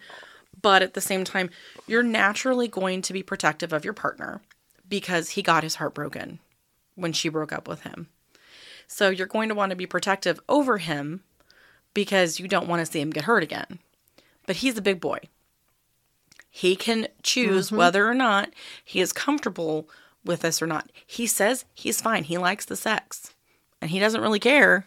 [0.63, 1.51] but at the same time,
[1.89, 4.43] you're naturally going to be protective of your partner
[4.89, 6.39] because he got his heart broken
[6.95, 8.09] when she broke up with him.
[8.87, 11.23] So you're going to want to be protective over him
[11.95, 13.79] because you don't want to see him get hurt again.
[14.47, 15.21] But he's a big boy.
[16.51, 17.77] He can choose mm-hmm.
[17.77, 18.51] whether or not
[18.85, 19.89] he is comfortable
[20.25, 20.91] with this or not.
[21.07, 22.25] He says he's fine.
[22.25, 23.33] He likes the sex.
[23.81, 24.87] And he doesn't really care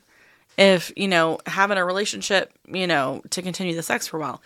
[0.58, 4.42] if, you know, having a relationship, you know, to continue the sex for a while.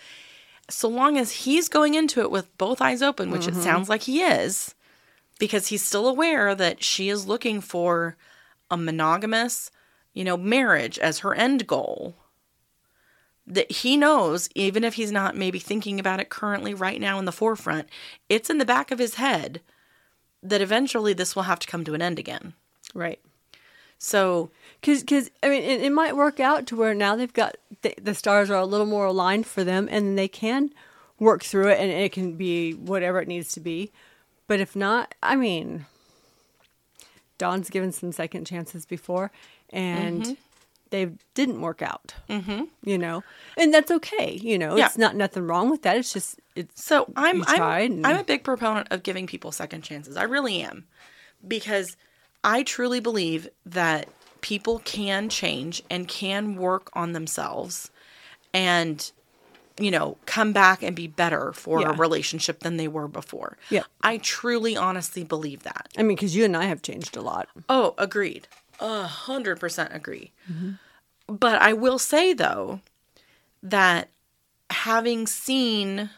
[0.69, 3.61] So long as he's going into it with both eyes open, which it mm-hmm.
[3.61, 4.73] sounds like he is,
[5.41, 8.15] because he's still aware that she is looking for
[8.69, 9.71] a monogamous,
[10.13, 12.13] you know, marriage as her end goal
[13.47, 17.25] that he knows, even if he's not maybe thinking about it currently right now in
[17.25, 17.89] the forefront,
[18.29, 19.61] it's in the back of his head
[20.43, 22.53] that eventually this will have to come to an end again.
[22.93, 23.19] right.
[23.97, 27.55] So, Because, cause, I mean, it, it might work out to where now they've got
[27.81, 30.69] the, the stars are a little more aligned for them, and they can
[31.17, 33.91] work through it, and it can be whatever it needs to be.
[34.51, 35.85] But if not, I mean,
[37.37, 39.31] Don's given some second chances before,
[39.69, 40.33] and Mm-hmm.
[40.89, 42.13] they didn't work out.
[42.29, 42.63] Mm-hmm.
[42.83, 43.23] You know,
[43.57, 44.33] and that's okay.
[44.41, 44.87] You know, Yeah.
[44.87, 45.95] it's not nothing wrong with that.
[45.95, 47.61] It's just it's so I'm I'm,
[47.93, 50.17] and- I'm a big proponent of giving people second chances.
[50.17, 50.83] I really am.
[51.47, 51.95] Because
[52.43, 54.09] I truly believe that
[54.41, 57.89] people can change and can work on themselves
[58.53, 59.11] and
[59.81, 61.89] you know, come back and be better for Yeah.
[61.89, 63.57] a relationship than they were before.
[63.69, 63.83] Yeah.
[64.01, 65.89] I truly honestly believe that.
[65.97, 67.47] I mean, because you and I have changed a lot.
[67.67, 68.47] Oh, agreed.
[68.79, 70.31] A hundred percent agree.
[71.27, 72.81] But I will say though
[73.63, 74.09] that
[74.69, 76.09] having seen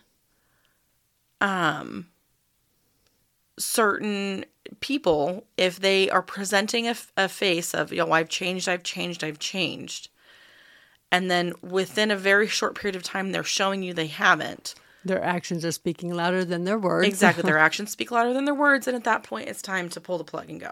[1.41, 2.07] um
[3.57, 4.45] certain
[4.79, 6.87] people if they are presenting
[7.17, 10.09] a face of you know I've changed I've changed I've changed
[11.13, 14.73] and then within a very short period of time they're showing you they haven't.
[15.05, 17.07] Their actions are speaking louder than their words.
[17.07, 17.43] Exactly.
[17.43, 20.17] Their actions speak louder than their words, and at that point, it's time to pull
[20.17, 20.71] the plug and go.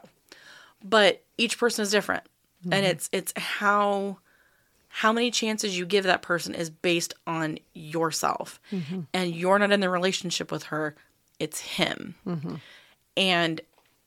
[0.84, 2.24] But each person is different,
[2.64, 2.86] and mm-hmm.
[2.86, 4.18] it's it's how
[4.88, 9.02] how many chances you give that person is based on yourself, mm-hmm.
[9.14, 10.96] and you're not in the relationship with her;
[11.38, 12.56] it's him, mm-hmm.
[13.16, 13.62] and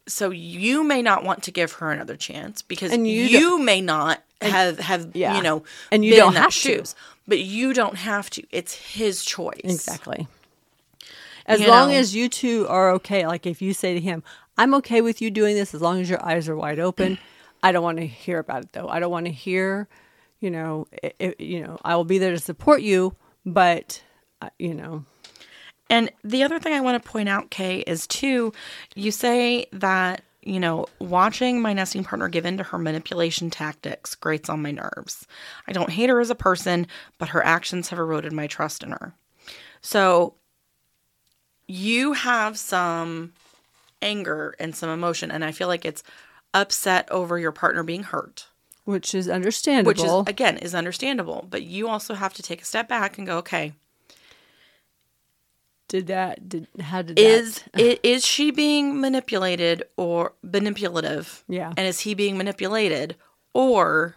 [0.07, 3.81] so you may not want to give her another chance because And you you, may
[3.81, 5.37] not have have Yeah.
[5.37, 6.83] you know And you been don't have to.
[7.27, 8.43] but you don't have to.
[8.51, 10.29] It's his choice Exactly.
[11.47, 11.97] As You long know?
[11.97, 14.23] as you two are okay, like if you say to him,
[14.57, 17.19] "I'm okay with you doing this as long as your eyes are wide open,"
[17.63, 18.89] I don't want to hear about it though.
[18.89, 19.87] I don't want to hear,
[20.41, 24.03] you know, it, it- you know, I will be there to support you, but
[24.41, 25.05] uh, you know,
[25.91, 28.53] And the other thing I want to point out, Kay, is too,
[28.95, 34.15] you say that, you know, watching my nesting partner give in to her manipulation tactics
[34.15, 35.27] grates on my nerves.
[35.69, 36.87] I don't hate her as a person,
[37.19, 39.15] but her actions have eroded my trust in her.
[39.83, 40.35] So
[41.67, 43.33] you have some
[44.03, 46.03] anger and some emotion, and I feel like it's
[46.53, 48.47] upset over your partner being hurt.
[48.85, 49.89] which is understandable.
[49.89, 53.27] Which is again is understandable, but you also have to take a step back and
[53.27, 53.73] go, okay,
[55.95, 56.49] did that?
[56.49, 57.81] Did how did is that?
[57.81, 61.45] i- is she being manipulated or manipulative?
[61.49, 61.73] Yeah.
[61.77, 63.15] And is he being manipulated
[63.53, 64.17] or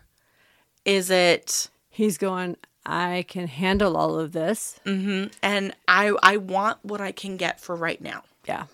[0.86, 2.58] is it He's going.
[2.86, 4.80] I can handle all of this.
[4.86, 5.34] Mm-hmm.
[5.44, 8.24] and I I want what I can get for right now.
[8.48, 8.66] Yeah.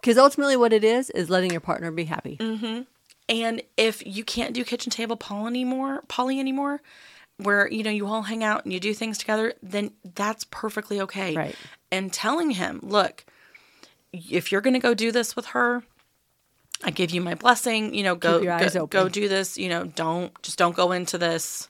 [0.00, 2.36] Because ultimately, what it is is letting your partner be happy.
[2.38, 2.82] Mm-hmm.
[3.28, 6.80] And if you can't do kitchen table Paul anymore, poly anymore,
[7.38, 11.00] where you know you all hang out and you do things together, then that's perfectly
[11.02, 11.34] okay.
[11.36, 11.56] Right.
[11.90, 13.24] And telling him, look,
[14.12, 15.82] if you're going to go do this with her,
[16.84, 17.94] I give you my blessing.
[17.94, 19.56] You know, go Keep your eyes go, go do this.
[19.58, 21.68] You know, don't just don't go into this.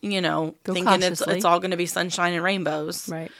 [0.00, 1.36] You know, Go thinking it's cautiously.
[1.36, 3.30] it's all going to be sunshine and rainbows Right.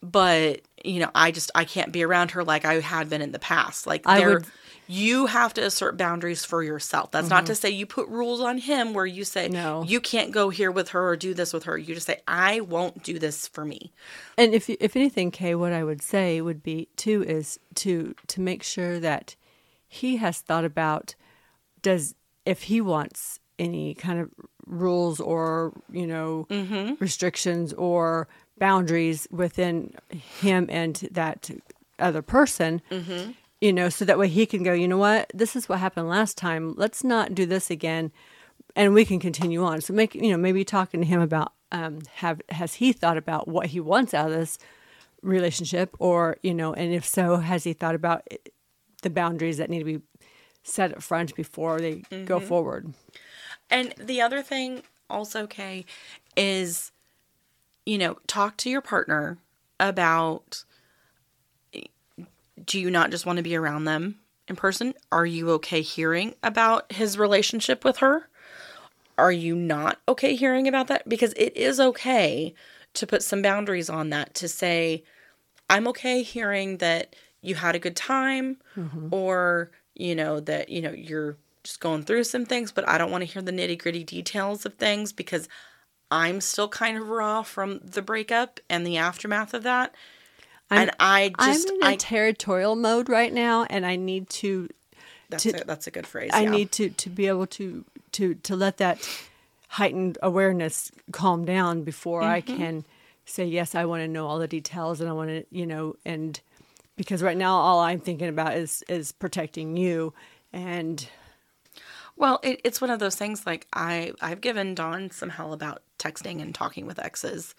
[0.00, 3.30] but you know i just i can't be around her like i had been in
[3.32, 4.46] the past like I there would-.
[4.86, 7.10] You have to assert boundaries for yourself.
[7.10, 7.60] That's not to mm-hmm.
[7.60, 9.84] say you put rules on him where you say No.
[9.84, 11.78] you can't go here with her or do this with her.
[11.78, 13.92] You just say i won't do this for me.
[14.36, 18.40] And if if anything, Kay, what I would say would be too is to to
[18.40, 19.36] make sure that
[19.88, 21.14] he has thought about
[21.82, 22.14] does
[22.44, 24.30] if he wants any kind of
[24.66, 26.94] rules or you know mm-hmm.
[26.98, 28.28] restrictions or
[28.58, 29.94] boundaries within
[30.40, 31.50] him and that
[31.98, 33.32] other person mm-hmm.
[33.62, 35.30] You know so that way he can go you know what?
[35.32, 36.74] This is what happened last time.
[36.76, 38.12] Let's not do this again.
[38.74, 39.80] And we can continue on.
[39.80, 43.46] So make you know maybe talking to him about um have has he thought about
[43.48, 44.58] what he wants out of this
[45.22, 45.94] relationship?
[45.98, 48.52] Or you know and if so has he thought about it-
[49.02, 50.00] the boundaries that need to be
[50.62, 52.92] set up front before they go forward?
[53.70, 55.84] And the other thing also kay
[56.36, 56.90] is
[57.86, 59.38] you know talk to your partner
[59.78, 60.64] about
[62.64, 64.16] do you not just want to be around them
[64.48, 64.94] in person?
[65.10, 68.28] Are you okay hearing about his relationship with her?
[69.18, 71.08] Are you not okay hearing about that?
[71.08, 72.54] Because it is okay
[72.94, 75.04] to put some boundaries on that to say,
[75.70, 79.08] I'm okay hearing that you had a good time mm-hmm.
[79.10, 83.10] or, you know, that, you know, you're just going through some things, but I don't
[83.10, 85.48] want to hear the nitty gritty details of things because
[86.10, 89.94] I'm still kind of raw from the breakup and the aftermath of that.
[90.80, 94.68] And I just, i'm in a I, territorial mode right now and i need to
[95.28, 96.30] that's, to- a, that's a good phrase.
[96.34, 96.50] I yeah.
[96.50, 99.08] need to to be able to to to let that
[99.68, 102.56] heightened awareness calm down before I Mm-hmm.
[102.56, 102.84] can
[103.24, 103.74] say yes.
[103.74, 106.38] I want to know all the details, and I want to you know, and
[106.96, 110.12] because right now all I'm thinking about is is protecting you,
[110.52, 111.08] and
[112.16, 115.82] Well, it, it's one of those things like I I've given Don some hell about
[115.98, 117.54] texting and talking with exes,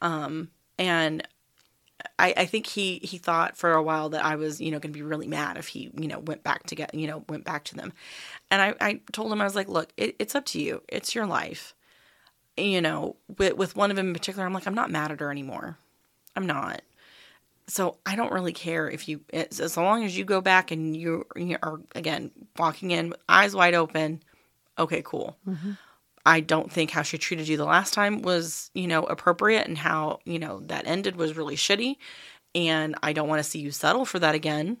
[0.00, 0.48] um,
[0.78, 1.26] and
[2.18, 4.92] I, I think he he thought for a while that I was you know going
[4.92, 7.44] to be really mad if he you know went back to get you know went
[7.44, 7.92] back to them,
[8.50, 10.82] and I, I told him I was like, look, it, it's up to you.
[10.88, 11.74] It's your life.
[12.56, 15.20] You know, with with one of them in particular, I'm like, I'm not mad at
[15.20, 15.78] her anymore.
[16.36, 16.82] I'm not.
[17.66, 21.24] So I don't really care if you, as long as you go back and you,
[21.36, 24.22] you are again walking in eyes wide open.
[24.76, 25.36] Okay, cool.
[25.48, 25.72] Mm-hmm.
[26.26, 29.78] I don't think how she treated you the last time was, you know, appropriate, and
[29.78, 31.96] how you know that ended was really shitty.
[32.54, 34.78] And I don't want to see you settle for that again.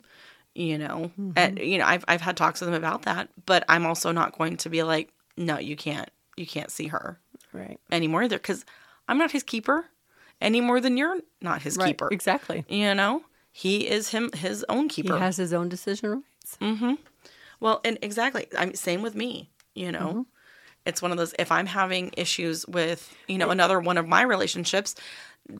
[0.54, 3.86] You know, and you know, I've I've had talks with them about that, but I'm
[3.86, 7.20] also not going to be like, no, you can't, you can't see her
[7.52, 8.64] right, anymore either, because
[9.08, 9.86] I'm not his keeper
[10.40, 12.08] any more than you're not his right, keeper.
[12.10, 12.64] exactly.
[12.68, 13.22] You know,
[13.52, 15.14] he is him his own keeper.
[15.14, 16.58] He has his own decision rights.
[16.60, 16.94] Mm-hmm.
[17.60, 18.48] well, and exactly.
[18.58, 19.50] I mean, same with me.
[19.74, 20.20] You know, Mm-hmm.
[20.86, 21.34] It's one of those.
[21.38, 24.94] If I'm having issues with you know another one of my relationships,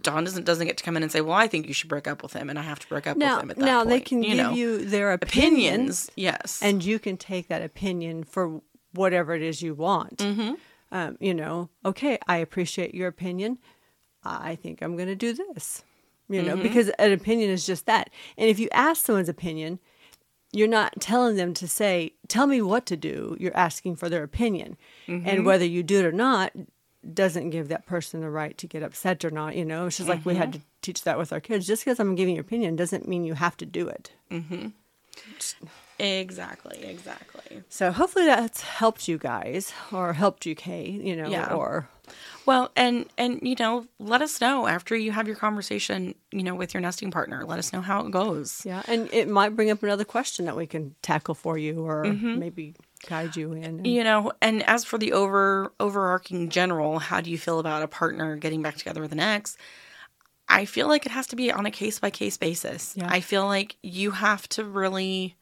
[0.02, 2.06] Don doesn't doesn't get to come in and say, "Well, I think you should break
[2.08, 3.78] up with him," and I have to break up Now, with him at that now
[3.80, 3.88] point.
[3.90, 4.52] they can give know.
[4.52, 6.10] you their opinions, opinions.
[6.16, 8.60] Yes, and you can take that opinion for
[8.92, 10.18] whatever it is you want.
[10.18, 10.54] Mm-hmm.
[10.92, 13.58] Um, you know, okay, I appreciate your opinion.
[14.24, 15.82] I think I'm going to do this.
[16.28, 16.48] You Mm-hmm.
[16.48, 18.08] know, because an opinion is just that.
[18.38, 19.80] And if you ask someone's opinion,
[20.52, 24.22] you're not telling them to say, "Tell me what to do." You're asking for their
[24.24, 24.76] opinion,
[25.08, 25.28] Mm-hmm.
[25.28, 26.52] and whether you do it or not
[27.14, 29.56] doesn't give that person the right to get upset or not.
[29.56, 31.66] You know, it's just like we had to teach that with our kids.
[31.66, 34.12] Just because I'm giving your opinion doesn't mean you have to do it.
[36.00, 37.62] Exactly, exactly.
[37.68, 40.90] So hopefully that's helped you guys or helped you, Kay.
[40.90, 41.52] You know, Yeah.
[41.52, 41.88] or
[42.46, 46.54] Well, and and you know, let us know after you have your conversation, you know,
[46.54, 47.44] with your nesting partner.
[47.44, 48.62] Let us know how it goes.
[48.64, 52.04] yeah, and it might bring up another question that we can tackle for you or
[52.04, 52.38] mm-hmm.
[52.38, 52.74] maybe
[53.06, 53.84] guide you in.
[53.84, 57.88] You know, and as for the over overarching general, how do you feel about a
[57.88, 59.56] partner getting back together with an ex?
[60.48, 62.94] I feel like it has to be on a case by case basis.
[62.96, 63.06] Yeah.
[63.08, 65.36] I feel like you have to really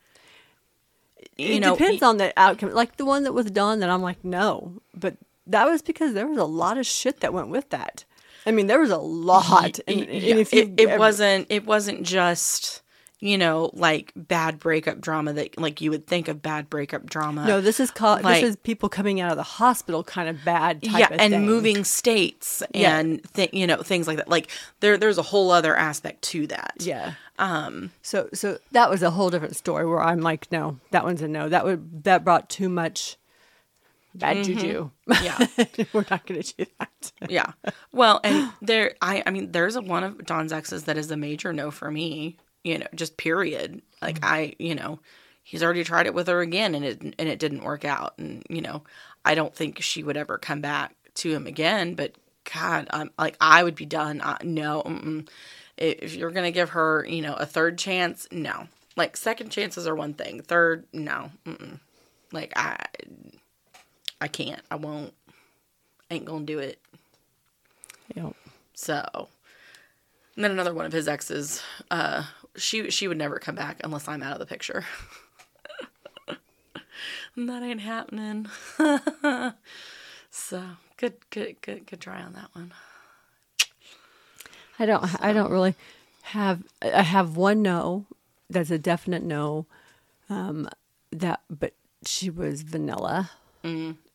[1.36, 2.72] you it know depends on the outcome.
[2.72, 5.16] Like the one that was done, that I'm like, no, but
[5.46, 8.04] that was because there was a lot of shit that went with that.
[8.46, 12.02] I mean, there was a lot, and, and if you, it, it wasn't it wasn't
[12.04, 12.82] just
[13.20, 17.44] you know like bad breakup drama that like you would think of bad breakup drama
[17.46, 20.44] no, this is called like- this is people coming out of the hospital, kind of
[20.44, 20.82] bad.
[20.82, 21.44] Type yeah of and thing.
[21.46, 22.96] moving states Yeah.
[22.98, 24.50] and th- you know things like that like
[24.80, 27.14] there there's a whole other aspect to that Yeah.
[27.40, 27.90] Um.
[28.02, 31.28] So so that was a whole different story where I'm like, no, that one's a
[31.28, 31.48] no.
[31.48, 33.16] That would that brought too much
[34.14, 34.90] bad juju.
[35.22, 35.46] yeah
[35.92, 37.12] We're not going to do that.
[37.28, 37.52] yeah
[37.92, 41.16] well and there i i mean there's a one of don's exes that is a
[41.16, 43.82] major no for me you know just period.
[44.00, 45.00] Like i you know
[45.42, 48.14] he's already tried it with her again and it and it didn't work out.
[48.18, 48.82] And you know
[49.24, 52.14] i don't think she would ever come back to him again but
[52.54, 54.20] god i'm like i would be done.
[54.20, 55.28] Uh, no mm-mm.
[55.76, 58.68] if you're gonna give her you know a third chance no.
[58.96, 60.42] Like second chances are one thing.
[60.42, 61.78] Third no mm-mm.
[62.32, 62.76] like i
[64.20, 64.62] i can't.
[64.70, 65.14] I won't.
[66.10, 66.80] Ain't gonna do it.
[68.14, 68.34] Yep.
[68.74, 69.28] so,
[70.34, 72.24] and then another one of his exes, uh,
[72.58, 74.84] she she would never come back unless I'm out of the picture.
[77.36, 78.48] And that ain't happening.
[80.30, 80.62] so
[80.96, 82.72] good, good, good, good try on that one.
[84.76, 85.22] I don't.
[85.22, 85.76] I don't really
[86.22, 86.64] have.
[86.82, 88.06] I have one no.
[88.50, 89.66] That's a definite no.
[90.28, 90.68] Um,
[91.12, 93.30] that, but she was vanilla,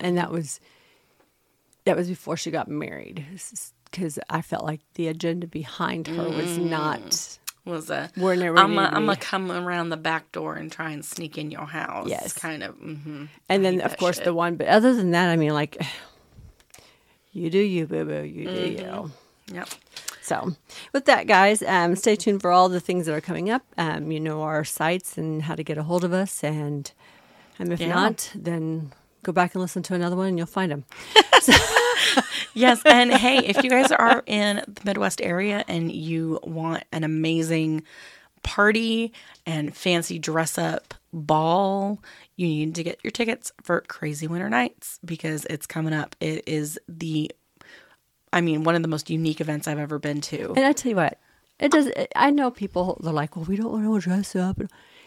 [0.02, 0.60] and that was
[1.86, 3.26] that was before she got married.
[3.90, 7.38] Because I felt like the agenda behind her was not.
[7.66, 10.92] Was a Where never I'm a, I'm gonna come around the back door and try
[10.92, 12.10] and sneak in your house.
[12.10, 12.34] Yes.
[12.34, 12.76] kind of.
[12.76, 13.26] Mm-hmm.
[13.48, 14.26] And then, of course, shit.
[14.26, 14.58] the one.
[14.58, 15.82] But other than that, I mean, like,
[17.32, 18.24] you do you, boo boo.
[18.24, 19.12] You do you.
[19.54, 19.70] Yep.
[20.22, 20.56] So,
[20.94, 23.64] with that, guys, um, stay tuned for all the things that are coming up.
[23.78, 26.92] Um, you know our sites and how to get a hold of us, and
[27.60, 27.90] um, if Yeah.
[27.94, 28.92] not, then
[29.24, 30.86] go back and listen to another one, and you'll find them.
[32.56, 37.04] Yes, and hey, if you guys are in the Midwest area and you want an
[37.04, 37.84] amazing
[38.44, 39.12] party
[39.46, 42.00] and fancy dress up ball,
[42.36, 46.16] you need to get your tickets for Krazy Winter Nights because it's coming up.
[46.20, 47.32] It is the
[48.32, 50.54] I mean, one of the most unique events I've ever been to.
[50.56, 51.20] And I tell you what,
[51.60, 51.90] it does.
[52.16, 54.60] I know people they're like, "Well, we don't want to dress up."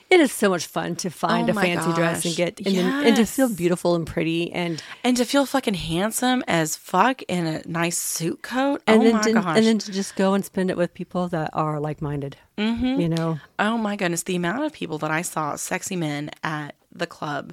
[0.08, 3.06] It is so much fun to find Oh a fancy dress and get and, then,
[3.08, 7.46] and to feel beautiful and pretty and And to feel fucking handsome as fuck in
[7.46, 8.82] a nice suit coat.
[8.86, 9.56] and oh then my to, gosh.
[9.56, 12.36] and then to just go and spend it with people that are like minded.
[12.56, 13.00] Mm-hmm.
[13.00, 16.76] You know, Oh my goodness, the amount of people that I saw, sexy men at
[16.92, 17.52] the club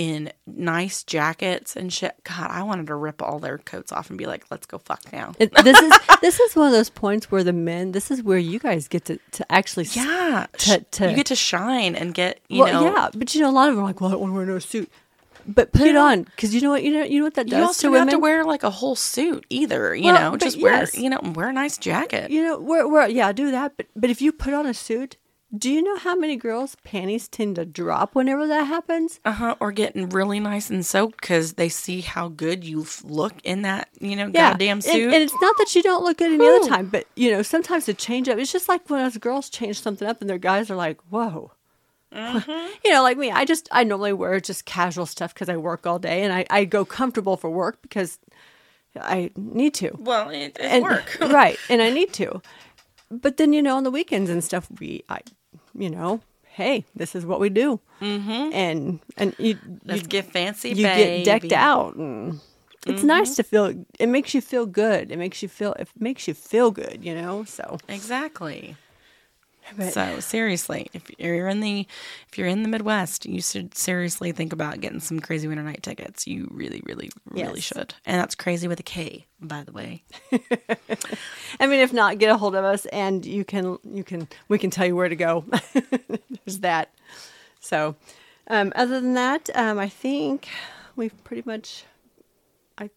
[0.00, 2.14] in nice jackets and shit.
[2.24, 5.12] God, I wanted to rip all their coats off and be like, let's go fuck
[5.12, 5.34] now.
[5.38, 5.92] it, this is
[6.22, 7.92] this is one of those points where the men.
[7.92, 9.84] This is where you guys get to to actually.
[9.92, 10.46] yeah.
[10.58, 12.94] To- to- you get to shine and get, you well, know.
[12.94, 14.36] yeah, but you know, a lot of them are like, "Well, I don't want to
[14.36, 14.90] wear no suit,"
[15.46, 17.58] but put it on because you know what you know you know what that does
[17.58, 18.08] You also to don't women.
[18.08, 20.36] have to wear like a whole suit either, you Well, know.
[20.38, 22.30] Just wear, you know, wear a nice jacket.
[22.30, 23.76] you know, we're, we're yeah, do that.
[23.76, 25.16] But but if you put on a suit,
[25.56, 29.18] do you know how many girls' panties tend to drop whenever that happens?
[29.24, 29.56] Uh huh.
[29.58, 33.88] Or getting really nice and soaked because they see how good you look in that,
[34.00, 35.12] you know, Yeah, goddamn suit.
[35.12, 37.86] And, it's not that you don't look good any other time, but you know, sometimes
[37.86, 40.70] to change up, it's just like when us girls change something up, and their guys
[40.70, 41.52] are like, "Whoa."
[42.14, 42.72] Mm-hmm.
[42.84, 45.86] You know, like me, I just I normally wear just casual stuff because I work
[45.86, 48.18] all day, and I, I go comfortable for work because
[48.96, 49.92] I need to.
[49.98, 51.18] well, it, it's and, work.
[51.20, 52.42] right, and I need to.
[53.10, 55.20] But then you know, on the weekends and stuff, we, I,
[55.80, 58.52] you know, hey, this is what we do, mm-hmm.
[58.52, 61.24] and and you Let's you, get fancy, you baby.
[61.24, 62.40] get decked out, and
[62.86, 63.72] it's nice to feel.
[63.98, 65.10] It makes you feel good.
[65.10, 65.72] It makes you feel.
[65.74, 67.44] It makes you feel good, you know.
[67.44, 68.76] So, Exactly.
[69.76, 71.86] But, So seriously, if you're in the
[72.28, 75.82] if you're in the Midwest, you should seriously think about getting some crazy winter night
[75.82, 76.26] tickets.
[76.26, 77.64] You really, really, really Yes.
[77.64, 77.94] should.
[78.04, 80.02] And that's crazy with a K, by the way.
[81.60, 84.58] I mean, if not, get a hold of us, and you can you can we
[84.58, 85.44] can tell you where to go.
[86.44, 86.90] There's that.
[87.60, 87.96] So,
[88.48, 90.48] um, other than that, um, I think
[90.96, 91.84] we've pretty much,
[92.78, 92.88] I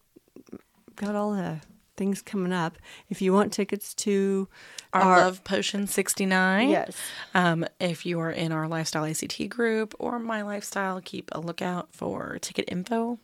[0.96, 1.60] got all the
[1.96, 2.76] things coming up.
[3.08, 4.48] If you want tickets to
[4.92, 6.68] Our, our, Love Potion 69.
[6.70, 6.96] yes,
[7.34, 11.88] Um, if you are in our Lifestyle ACT group or My Lifestyle, keep a lookout
[11.92, 13.18] for ticket info.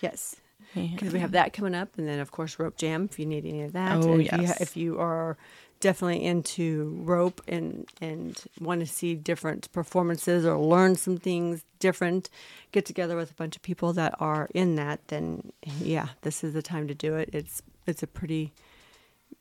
[0.00, 0.36] yes,
[0.74, 3.44] because we have that coming up, and then of course rope jam if you need
[3.46, 3.96] any of that.
[3.96, 4.48] Oh, if You yes.
[4.48, 5.36] ha- if you are
[5.84, 12.30] definitely into rope and and want to see different performances or learn some things different,
[12.72, 15.06] get together with a bunch of people that are in that.
[15.08, 17.28] Then yeah, this is the time to do it.
[17.34, 18.54] It's it's a pretty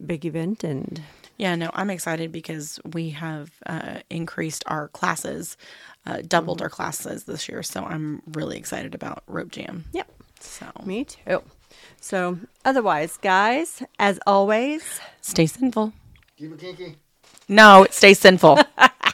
[0.06, 1.02] big event, and
[1.38, 5.56] Yeah, no, I'm excited because we have uh, increased our classes,
[6.06, 7.64] uh, doubled our classes this year.
[7.64, 9.86] So I'm really excited about Rope Jam.
[9.94, 10.12] yep.
[10.42, 11.42] So Me too.
[12.02, 14.84] So, otherwise, guys, as always,
[15.22, 15.94] stay sinful.
[16.44, 16.96] Keep it kinky.
[17.48, 18.60] No, stay sinful.